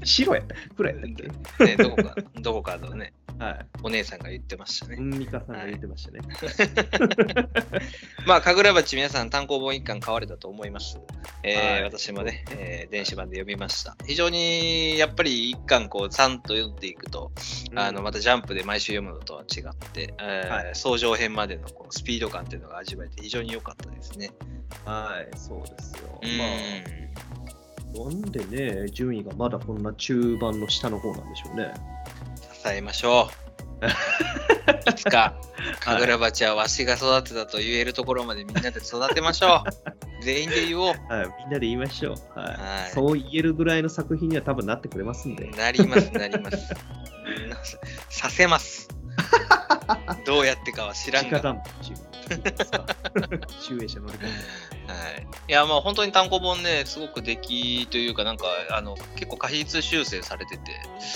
[0.03, 1.09] 白やった黒やったっ
[1.57, 1.65] け？
[1.65, 3.65] ねどこか、どこかのね、はい。
[3.81, 4.97] お姉さんが言ってましたね。
[4.99, 6.19] うん、ミカさんが言ってましたね。
[8.27, 10.99] まあ、神楽鉢皆さん単行本一巻買われたと思います。
[11.41, 13.97] えーはい私もね、えー電子版で読みました。
[14.05, 17.31] 非常にやっぱり一巻こう、さんと読んでいくと、
[17.73, 24.29] あのまたジャンプで毎週読むのとは違って、えーはい総上編までのこのスピード感っていうのが味わえて非常に良かったですね。
[24.85, 26.19] はい、そうですよ。
[26.21, 26.45] うんま
[28.05, 31.73] あ、なんでね、順位がまだこんな中盤の下の方なんでしょうね。
[32.61, 33.29] 支えましょ
[33.81, 34.89] う。
[34.89, 35.33] いつか、
[35.81, 39.93] 神楽鉢はわしが育てたと言えるところまでみんなで育てましょう。
[40.23, 40.85] 全員で言おう。
[40.85, 40.95] はい、
[41.39, 42.39] みんなで言いましょう。
[42.39, 42.49] はい。
[42.49, 45.47] はいそう言えるぐらいの作品には多分なってくれますんで。
[45.47, 46.57] なります、なります。
[48.09, 48.87] させます。
[50.25, 51.41] どうやってかは知らんが。
[53.59, 54.25] 集英社乗り込んで。
[54.25, 54.31] は
[55.17, 60.71] い、いや、まあ本当に単行本ね、すごく出来というか、なんか、あの、結構過筆修正されてて、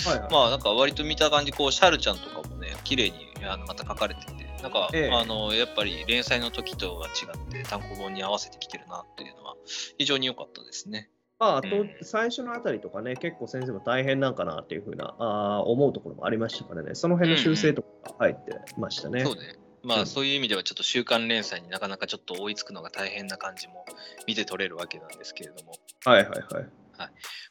[0.08, 0.32] はいはい。
[0.32, 9.56] まあなんか割と見た感じ、こう、シャルちゃんとかもね、綺麗にあのまた書かれてて、なんか、ええあの、やっぱり連載の時とは違って単行本に合わせてきてるなっていうのは、
[9.98, 11.10] 非常に良かったですね。
[11.38, 17.88] まあ、あとうん最初のあたりとかね、結構先生も大変なんかなっていうふうなあー思うところもありましたからね、その辺の修正とか
[18.18, 19.22] 入ってましたね。
[19.22, 19.40] そうね。
[19.86, 23.84] まあ、うんそういう意味ではちょっと週刊連載になかなかちょっと追いつくのが大変な感じも
[24.26, 25.72] 見て取れるわけなんですけれども。
[26.04, 26.66] はいはいはい。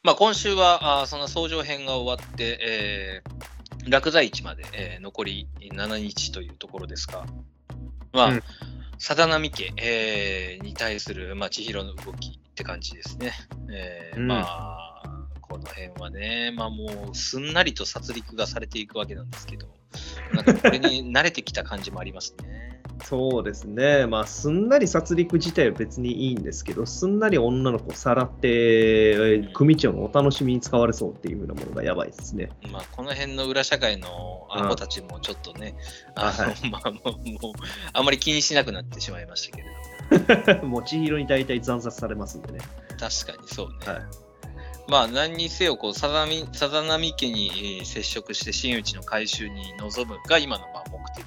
[0.02, 3.56] まあ、今週はあーその総上編が終わって、えー
[3.88, 7.24] 落在市まで、えー残り7日というところですが、
[8.12, 8.42] まあ、うん
[8.98, 13.32] さだなみ家、えーに対する、まあ、千尋の動きって感じですね。
[13.70, 14.95] えーうんまあ、
[15.56, 19.66] この辺はね、まあもう、すんなりと殺戮がされていくわけなんですけど、
[20.32, 22.66] なんかこれに慣れてきた感じもありますね。
[23.04, 28.48] そうですね、まあ、すんなり殺戮自体は別にいいんですけど、すんなり女の子をさらって、
[29.10, 32.50] えー組長のお楽しみに使われそうっていうふうなものがやばいですね。
[32.70, 35.76] まあ、この辺の裏社会のアホたちもちょっとね、
[36.14, 37.12] あまあ、もう、
[37.92, 42.58] あんまり気にしなくなってしまいましたけれども、もう千尋に大体惨殺されますんでね。
[42.98, 43.92] 確かにそうね。
[43.92, 44.25] はい
[44.88, 51.26] まあ、何にせよ、こう、さざみ、さざなみ家にえー接触して真打ちの回収に臨むが今のまあ目的。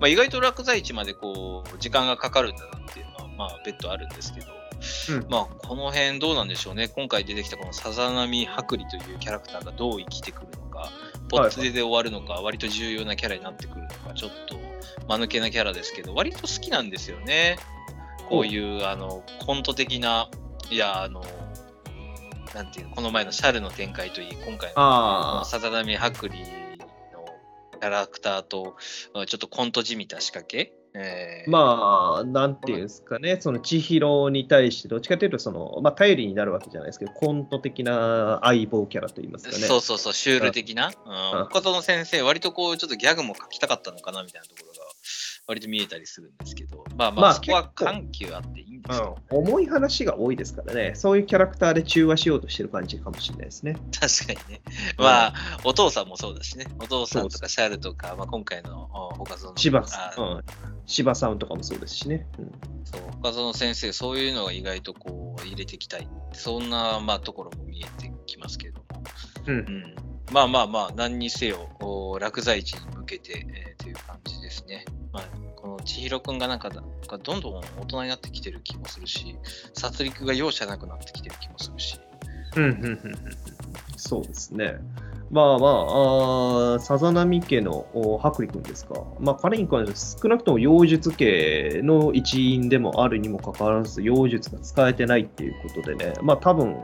[0.00, 4.46] まあ、意外と落在地までこう、時間がかかるんだなっていうのは、まあ、別途あるんですけど、
[5.10, 6.88] うんまあ、この辺どうなんでしょうね。
[6.88, 10.90] 今回出てきたこのさざ波剥離というキャラクターがどう生きてくるのか、
[11.28, 14.56] ポッツでで終わるのか、割と重要なキャラになってくるのか、ちょっと
[15.06, 17.58] 間抜けなキャラですけど、割と好きなんですよね。
[18.28, 20.28] こういう、あの、コント的な、
[20.70, 21.22] いや、あの、
[22.54, 24.74] なんていうの、この前のシャルの展開といい、今回の。
[24.76, 26.40] あさざ波剥離
[27.12, 27.24] の
[27.80, 28.76] キャラクターと、
[29.14, 31.50] まあちょっとコントじみた仕掛け、えあ、ー。
[31.52, 39.58] まあ、なんていうんですかね、その千尋に対して、どっちかというとその、まあ、頼りになるわけじゃないですけど、コント的な相棒キャラといいますかね。
[39.58, 40.90] そうそうそう、シュール的な？
[41.06, 41.12] うん。
[41.12, 44.66] うん岡園先生、割とこう、ちょっとギャグも書きたかったのかなみたいなところ。
[44.66, 44.69] が、
[45.50, 49.18] 割と見えたりするんですけど、まあまあ、まあそこは緩急あっていいんですよ。
[49.32, 53.74] うん、重い話が多いですからね、そういうキャラクターで中和しようとしてる感じかもしれないですね。
[53.90, 54.60] 確かにね。
[54.96, 55.34] まあ、
[55.64, 56.66] お父さんもそうだしね。
[56.78, 58.88] お父さんとかシャールとか、まあ、今回の
[59.18, 60.44] お他園の芝あうん、
[60.86, 62.28] 芝さんとかもそうですしね。
[62.38, 62.52] うん
[62.84, 66.08] そう他園先生、そういうのが意外とこう入れていきたい。
[66.32, 69.02] そんな、まあ、ところも見えてきますけれども。
[69.48, 69.94] うんうん、
[70.32, 71.68] まあまあまあ、何にせよ、
[72.20, 74.84] 落在地に向けて、えーという感じですね。
[75.12, 75.24] まあ、
[75.56, 76.80] この千尋くんがなんかど
[77.36, 79.36] んどん大人になってきてる気もするし、
[79.74, 81.98] 殺戮が容赦なくなってきてる気もするし。
[82.56, 83.14] うんうんうんうん
[83.96, 84.76] そうですね。
[85.30, 89.04] まあまあ、あさざ波家のお白衣君ですか。
[89.20, 96.76] まあ彼に関しては少なくとも妖術家の一員でもあるにもかかわらず、妖術が使えてないっていうことでね、まあ多分、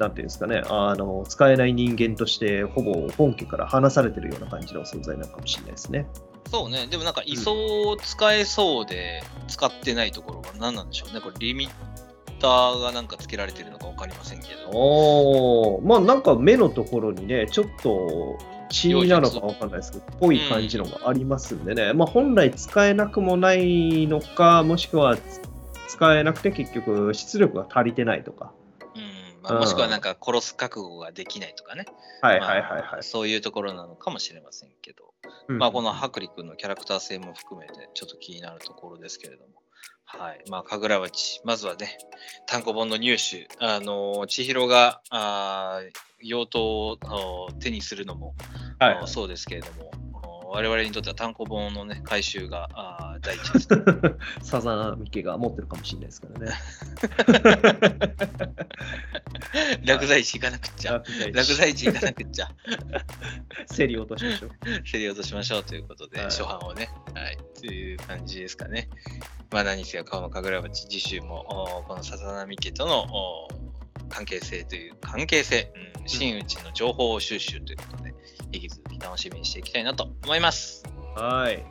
[0.00, 6.06] なんていうんですかね、あの使えない人間として、ほぼ本家から離されてるような感じの存在なのかもしれないですね。
[6.50, 7.54] そうね、でもなんか、位相
[7.86, 11.20] を使えそうで使ってないところが何なんでしょうね。
[11.20, 11.70] これ、リミッ
[12.40, 14.70] ターがなんかつけられてるのか分かりませんけど。
[14.72, 18.38] おーまあなんか目のところにね、ちょっと
[18.70, 25.42] 血なのかわかんないですけど、ぽい感じのがありますんでね、まあ本来使えなくもないのか、もしくはつ
[25.88, 28.54] 使えなくて結局出力が足りてないとか。
[29.40, 31.86] うんまあ、もしくはなんか殺す覚悟ができないとかね。
[32.22, 33.02] はいまあはいはいはい。
[33.02, 35.14] そういうところなのかもしれませんけど。
[35.48, 39.54] うんまあ、この白陸のキャラクター性も含めてちょっと気になるところですけれども。
[40.04, 40.42] はい。
[40.48, 41.96] まあ、神楽町、まずはね、
[42.46, 45.90] 単行本の入手、あの、千尋が、あー
[46.22, 48.34] 用途を手にするのも、
[48.78, 49.90] はいそうですけれども、
[50.52, 53.68] 我々にとっては単行本のね、回収があー第一です。
[54.50, 56.52] サザン家が持ってるかもしれないですからね。
[59.86, 61.04] 落第地行かなくっちゃ。
[61.32, 62.50] 落第地行かなくっちゃ。
[63.76, 64.50] 競り落としましょう。
[64.82, 68.88] 競り落としましょうということで、はい初版をね、はい、という感じですかね。
[69.52, 73.48] まあ何せよ、川の神楽町次週も、おこの笹波家とのお
[74.10, 78.14] 関係性という、関係性、うん、真打ちの情報収集ということで、
[78.52, 80.84] 引き続き楽しみにしていきたいなと思います。
[81.16, 81.64] はい。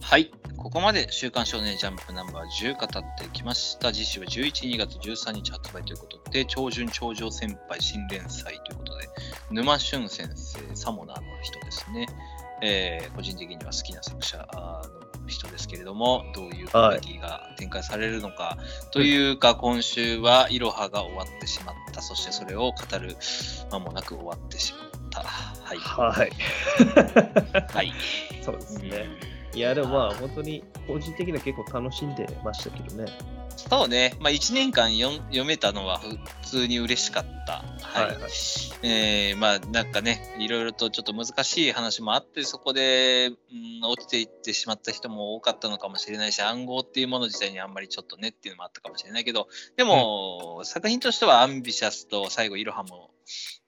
[0.00, 0.30] はい。
[0.56, 3.92] ここまで週刊少年ジャンプナンバー10語ってきました。
[3.92, 9.08] 次週は11、2月13日発売ということで、超順超上先輩新連載ということで、
[9.50, 12.06] 沼俊先生、サモナーの人ですね。
[12.62, 18.58] えー個人的には好きな作者あーの人ですけれども、どういうコメディが展開されるのか、
[18.92, 22.02] というか、今週はイロハが終わってしまった。
[22.02, 23.16] そしてそれを語る
[23.70, 25.22] 間もなく終わってしまった。
[25.22, 25.78] はい。
[25.78, 26.30] はい。
[27.72, 27.92] はい。
[28.42, 29.06] そうですね。
[29.54, 33.06] いや、でもまあ、本当に個人的には結構楽しんでましたけどね。
[33.56, 37.64] そうね、まあ、1年間よん読めたのは普通に嬉しかった。
[37.82, 38.06] はい。
[38.06, 38.30] はいはい
[38.82, 53.10] えーまあ、なんかね、いろいろとちょっと難しい話もあって、そこで、うん、落ちていってしまった人も多かったのかもしれないし、暗号っていうもの自体にあんまりちょっとねっていうのもあったかもしれないけど、でも、作品としてはアンビシャスと最後、イロハも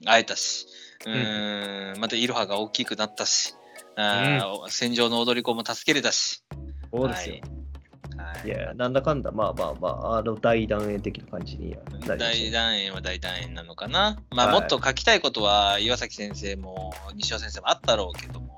[0.05, 0.67] 会えたし、
[1.07, 3.55] うーん、またイロハが大きくなったし、
[3.97, 6.43] あー戦場の踊り子も助けれたし、
[6.93, 7.37] そうですよ。
[7.37, 7.41] は
[8.45, 11.77] いい、や、なんだかんだ、まあまあまあ、あの大団円的な感じに
[12.07, 12.51] 大ね。
[12.51, 14.19] 団円は大団円なのかな。
[14.31, 18.54] まあ、はいもっと書きたいことは岩崎先生も西尾先生もあったろうけども、うん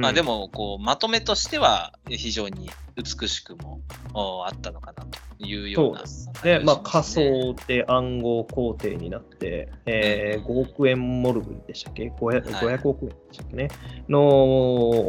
[0.00, 3.80] まあで、もこうまとめとしては非常に美しくも
[4.14, 6.64] おあったのかなというようなそうです。
[6.64, 12.76] まあ、し仮想で暗号工程になって、えーうん5億円モルグでしたっけ？500, はい。
[12.78, 13.68] 500億円でしたっけね？
[14.08, 14.20] の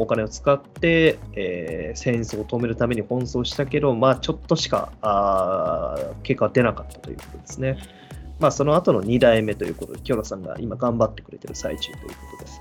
[0.00, 7.78] お金を使って、えー戦争を止めるために奔走したけど、まあ、ちょっとしかあー結果は出なかったということですね。
[8.40, 12.60] まあ、その後の2代目ということで、キョロさんが今頑張ってくれてる最中ということです。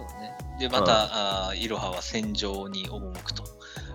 [0.61, 3.43] で、また、あーイロハは戦場に赴くと。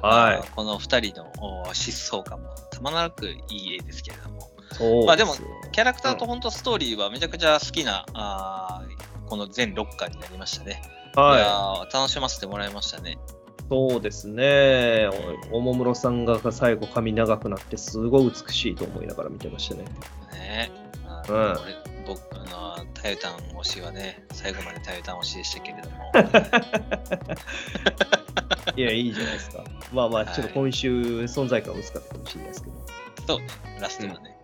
[0.02, 4.50] はいこの2人のお疾走感もたまらなくいい絵ですけれども。
[4.72, 5.34] そうまあでも
[5.72, 10.82] キャラクターと本当ストーリーはめちゃくちゃ好きな、あーこの全6巻になりましたね。
[11.16, 13.18] いはいやー楽しませてもらいましたね。
[13.68, 15.08] そうですね。
[15.50, 19.84] おおもむろさんが最後髪長くなってすごい美しいと思いながら見てましたね。
[20.32, 20.70] ね
[21.06, 22.38] あうん俺僕あ
[22.78, 26.12] の、タユタン推しはね、最後までタユタン推しでしたけれども、
[28.76, 29.64] いや、いいじゃないですか。
[29.92, 32.76] まあまあ、はいちょっと今週存在感薄かったかもしれないですけど。
[33.26, 33.46] そうね、
[33.80, 34.36] ラストはね。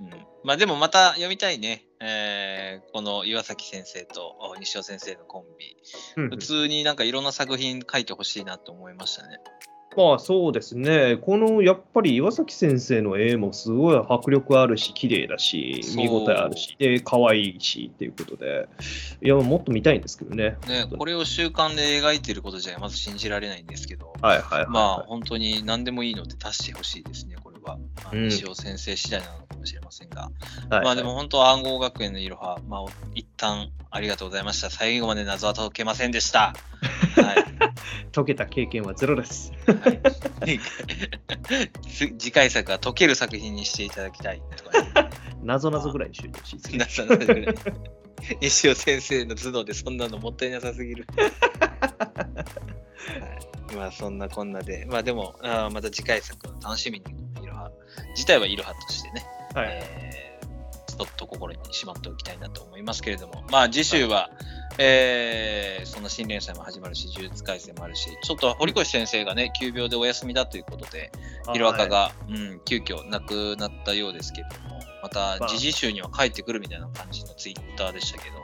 [0.00, 0.10] うん
[0.44, 5.76] まあでもまた読みたいね、えーこの岩崎先生とお西尾先生のコンビ、
[6.16, 9.40] うん普通になんかいろんな作品書いてほしいなと思いましたね。
[9.96, 18.68] まあそうですね、このやっぱり岩崎先生の絵もすごい迫力あるし、綺麗だし、見応えあるし、で、可愛いしっていうことで、
[19.22, 20.56] いや、もっと見たいんですけどね。
[20.68, 27.78] ね、これを習慣で描いてることじゃまず信じられないんですけど、はいはいはい、まあ本当に何でもいいので足してほしいですね、これは。
[28.04, 30.30] まあうん西尾先生次第なのかもしれませんが。
[30.70, 34.70] はいまあでも本当、暗号学園のいろは、まあ一旦ありがとうございました。
[34.70, 36.54] 最後まで謎は解けませんでした。
[37.16, 37.44] はい。
[38.12, 39.52] 解けた経験はゼロです。
[39.66, 39.90] は
[40.46, 40.60] い
[41.88, 45.10] つ次回作は解ける作品にしていただきたいとかね。
[45.42, 47.54] なぞなぞぐらいにしといてほしぐらい
[48.40, 51.06] 西尾先生の頭脳でそんなのもったいなさすぎる。
[51.16, 51.24] は
[53.72, 57.04] い、まあそんなこんなで、まあでも、あーまた次回作を楽しみに、
[57.42, 57.70] いろは、
[58.10, 59.66] 自体はいろはとしてね、はい。
[59.70, 60.26] えー
[60.96, 64.30] ちょっと心にしまっておきたいなと思いますけれども、まあ次週は、
[64.78, 71.12] えーその新連載も始まるし、呪術廻戦もあるし、ちょっと堀越先生がね、急病でお休みだということで、
[71.52, 74.65] ヒロアカが、うん、急遽亡くなったようですけれども、
[75.02, 78.36] またまあ時事集には帰ってくるみたいな感じのツイッターでしたけど、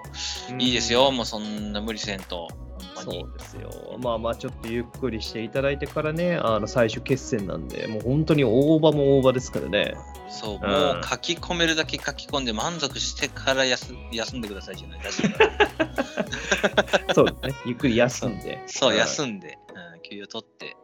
[0.51, 2.49] うんいいですよ、もうそんな無理せんと、
[2.95, 3.71] そうですよ。
[3.99, 9.95] まあまあ、ちょっとゆっくりしていただいてからね、あの最終決戦なんで、もう本当に大場も大場ですからね。
[10.29, 15.01] そう、んもう書き込めるだけ書き込んで満足してから休休んでくださいじゃない。
[17.15, 17.55] そうですね。
[17.67, 18.63] ゆっくり休んで。
[18.67, 19.59] そう、ん休んで、
[19.95, 20.77] うん、休養取って、はい、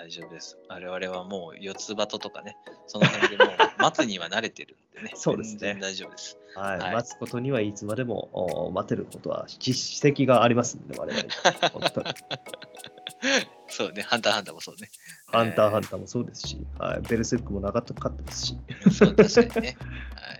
[0.00, 0.56] 大丈夫です。
[0.70, 6.38] 我々はもう四つ葉ととかね、その辺でもう 待つには慣れてるんでね、そうですね全然大丈夫です。
[6.56, 11.28] はい、はい待つことにはいつまでもお待てることは実績がありますんで、我々。
[11.68, 12.14] 本当に。
[13.68, 14.88] そうね、ハンターハンターもそうね。
[15.32, 18.58] ハンターハンタターもそうですし、はい、ベルセルクも長かったですし。
[18.68, 18.90] ー。
[18.90, 19.76] そう、確かにね。
[20.14, 20.38] はい、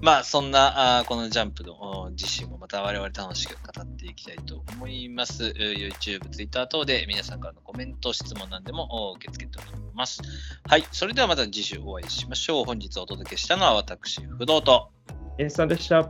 [0.00, 5.44] まあ、そんな、あーこのジャンプのお実習もまた我々楽しく語っていきたいと思います。
[5.44, 10.20] えー YouTube、Twitter 等で皆さんからのコメント、質問なんでもお受け付けております。
[10.68, 12.64] はい、それではまた次週お会いしましょう。
[12.64, 14.90] 本日お届けしたのは私、不動と。
[15.38, 16.08] エンさんでした。